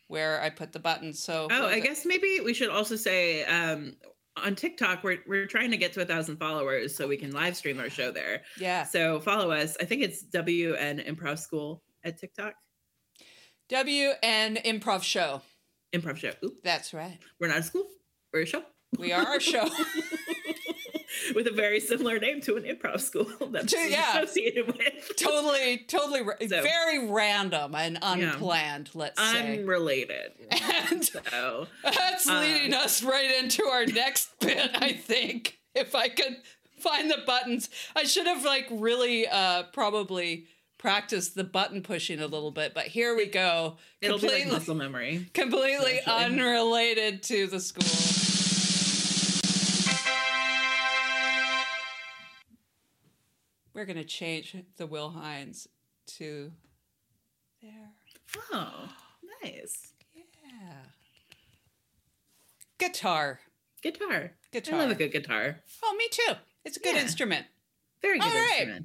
where 0.08 0.42
I 0.42 0.50
put 0.50 0.72
the 0.74 0.80
button. 0.80 1.14
So 1.14 1.48
Oh, 1.52 1.68
I 1.68 1.80
guess 1.80 2.06
maybe 2.06 2.40
we 2.44 2.54
should 2.54 2.70
also 2.70 2.96
say 2.96 3.44
um, 3.46 3.96
on 4.38 4.56
TikTok 4.56 5.04
we're 5.04 5.20
we're 5.28 5.46
trying 5.48 5.72
to 5.72 5.78
get 5.78 5.94
to 5.94 6.02
a 6.02 6.06
thousand 6.06 6.38
followers 6.38 6.96
so 6.96 7.08
we 7.08 7.18
can 7.18 7.32
live 7.32 7.56
stream 7.58 7.80
our 7.80 7.90
show 7.90 8.12
there. 8.12 8.42
yeah. 8.60 8.84
So 8.84 9.20
follow 9.20 9.52
us. 9.52 9.76
I 9.82 9.86
think 9.86 10.02
it's 10.04 10.24
WN 10.24 11.08
Improv 11.08 11.40
School 11.40 11.82
at 12.04 12.18
TikTok. 12.20 12.54
W 13.70 14.10
and 14.24 14.58
Improv 14.58 15.04
Show. 15.04 15.42
Improv 15.94 16.18
show. 16.18 16.32
Oop, 16.44 16.62
That's 16.64 16.94
right. 16.94 17.18
we're 17.40 17.48
not 17.48 17.58
a 17.60 17.64
school. 17.64 17.88
We're 18.34 18.42
a 18.42 18.46
show. 18.46 18.64
We 18.98 19.12
are 19.12 19.38
a 19.38 19.40
show. 19.40 19.68
with 21.36 21.48
a 21.48 21.52
very 21.52 21.80
similar 21.80 22.20
name 22.20 22.42
to 22.42 22.56
an 22.58 22.64
improv 22.64 23.00
school 23.02 23.26
that's 23.52 23.74
To- 23.74 23.80
yeah. 23.90 24.20
associated 24.20 24.68
with. 24.68 25.16
totally, 25.18 25.80
totally, 25.88 26.22
ra- 26.22 26.34
So- 26.42 26.62
very 26.62 27.08
random 27.08 27.74
and 27.76 27.98
unplanned. 28.02 28.92
Let's 28.94 29.20
say. 29.20 29.60
Unrelated. 29.60 30.32
and 30.92 31.04
So 31.06 31.68
that's 31.84 32.28
uh, 32.30 32.40
leading 32.40 32.74
us 32.74 33.04
right 33.04 33.32
into 33.40 33.64
our 33.66 33.86
next 33.86 34.30
bit. 34.40 34.70
I 34.76 34.94
think 34.94 35.60
if 35.76 35.96
I 35.96 36.10
could 36.10 36.38
find 36.80 37.10
the 37.10 37.22
buttons, 37.26 37.70
I 37.96 38.04
should 38.04 38.28
have 38.28 38.46
like 38.46 38.68
really 38.72 39.28
uh, 39.28 39.64
probably 39.74 40.46
practiced 40.80 41.36
the 41.36 41.44
button 41.44 41.84
pushing 41.84 42.20
a 42.20 42.26
little 42.26 42.50
bit. 42.50 42.74
But 42.74 42.88
here 42.88 43.16
we 43.16 43.28
go. 43.28 43.78
it'll 44.02 44.18
be 44.18 44.24
like 44.28 44.32
completely, 44.38 44.52
muscle 44.52 44.76
memory. 44.76 45.30
completely 45.36 46.00
unrelated 46.08 47.22
to 47.24 47.46
the 47.46 47.60
school. 47.60 47.86
We're 53.74 53.86
gonna 53.86 54.04
change 54.04 54.56
the 54.78 54.88
Will 54.88 55.12
Hines 55.12 55.68
to 56.18 56.52
there. 57.62 57.92
Oh, 58.52 58.90
nice. 59.44 59.94
Yeah. 60.14 60.24
Guitar. 62.78 63.40
Guitar. 63.82 64.32
Guitar. 64.52 64.76
I 64.76 64.82
love 64.82 64.92
a 64.92 64.96
good 64.96 65.12
guitar. 65.12 65.60
Oh, 65.84 65.96
me 65.98 66.08
too. 66.10 66.34
It's 66.66 66.78
a 66.78 66.80
good 66.80 66.96
Yeah. 66.96 67.02
instrument. 67.02 67.46
Very 68.02 68.20
good 68.20 68.28
All 68.28 68.34
right. 68.34 68.84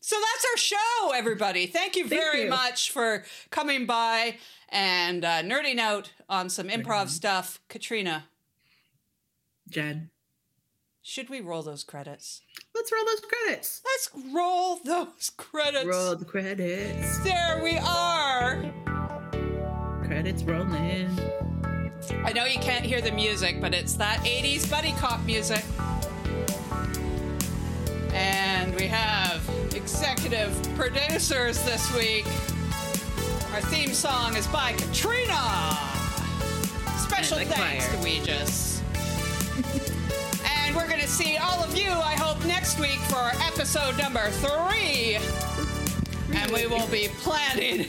So 0.00 0.16
that's 0.16 0.46
our 0.52 0.56
show, 0.56 1.12
everybody. 1.14 1.66
Thank 1.66 1.96
you 1.96 2.08
Thank 2.08 2.20
very 2.22 2.42
you. 2.44 2.50
much 2.50 2.90
for 2.90 3.24
coming 3.50 3.86
by 3.86 4.36
and 4.68 5.24
uh, 5.24 5.42
nerding 5.42 5.78
out 5.78 6.12
on 6.28 6.48
some 6.48 6.68
improv 6.68 7.08
stuff. 7.08 7.60
Katrina, 7.68 8.24
Jen, 9.68 10.10
should 11.02 11.28
we 11.30 11.40
roll 11.40 11.62
those 11.62 11.84
credits? 11.84 12.42
let's 12.76 12.92
roll 12.92 13.04
those 13.06 13.20
credits. 13.20 13.82
Let's 13.84 14.34
roll 14.34 14.76
those 14.84 15.30
credits. 15.36 15.86
Roll 15.86 16.14
the 16.14 16.24
credits. 16.24 17.18
There 17.20 17.60
we 17.62 17.78
are. 17.78 18.72
Credits 20.04 20.42
rolling. 20.44 21.08
I 22.24 22.32
know 22.32 22.44
you 22.44 22.58
can't 22.60 22.84
hear 22.84 23.00
the 23.00 23.10
music, 23.10 23.60
but 23.60 23.74
it's 23.74 23.94
that 23.94 24.18
80s 24.24 24.70
buddy 24.70 24.92
cop 24.92 25.24
music. 25.24 25.64
And 28.12 28.74
we 28.76 28.86
have 28.86 29.25
executive 29.96 30.52
producers 30.76 31.64
this 31.64 31.90
week. 31.96 32.26
Our 33.54 33.62
theme 33.62 33.94
song 33.94 34.36
is 34.36 34.46
by 34.48 34.72
Katrina. 34.72 35.74
Special 36.98 37.38
thanks 37.38 37.88
choir. 37.88 38.02
to 38.02 38.06
Weegis. 38.06 38.82
and 40.44 40.76
we're 40.76 40.86
going 40.86 41.00
to 41.00 41.08
see 41.08 41.38
all 41.38 41.64
of 41.64 41.74
you, 41.74 41.90
I 41.90 42.12
hope, 42.12 42.44
next 42.44 42.78
week 42.78 42.98
for 43.08 43.30
episode 43.42 43.96
number 43.96 44.28
three. 44.32 45.16
And 46.34 46.50
we 46.50 46.66
will 46.66 46.86
be 46.88 47.08
planning 47.22 47.86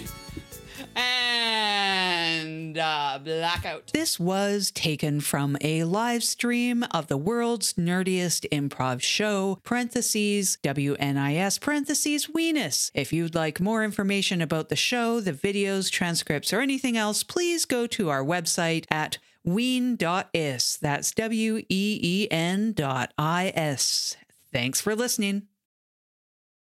and 2.67 2.77
uh, 2.77 3.19
blackout. 3.23 3.91
This 3.93 4.19
was 4.19 4.71
taken 4.71 5.21
from 5.21 5.57
a 5.61 5.83
live 5.85 6.23
stream 6.23 6.83
of 6.91 7.07
the 7.07 7.17
world's 7.17 7.73
nerdiest 7.73 8.47
improv 8.49 9.01
show, 9.01 9.59
parentheses, 9.63 10.57
WNIS, 10.63 11.61
parentheses, 11.61 12.27
Weenis. 12.27 12.91
If 12.93 13.13
you'd 13.13 13.35
like 13.35 13.59
more 13.61 13.83
information 13.83 14.41
about 14.41 14.69
the 14.69 14.75
show, 14.75 15.19
the 15.21 15.33
videos, 15.33 15.89
transcripts, 15.89 16.51
or 16.51 16.59
anything 16.59 16.97
else, 16.97 17.23
please 17.23 17.65
go 17.65 17.87
to 17.87 18.09
our 18.09 18.23
website 18.23 18.85
at 18.91 19.17
ween.is. 19.43 20.77
That's 20.81 21.11
W 21.11 21.57
E 21.69 21.99
E 22.01 22.27
N 22.29 22.73
dot 22.73 23.13
I 23.17 23.53
S. 23.55 24.17
Thanks 24.51 24.81
for 24.81 24.95
listening. 24.95 25.46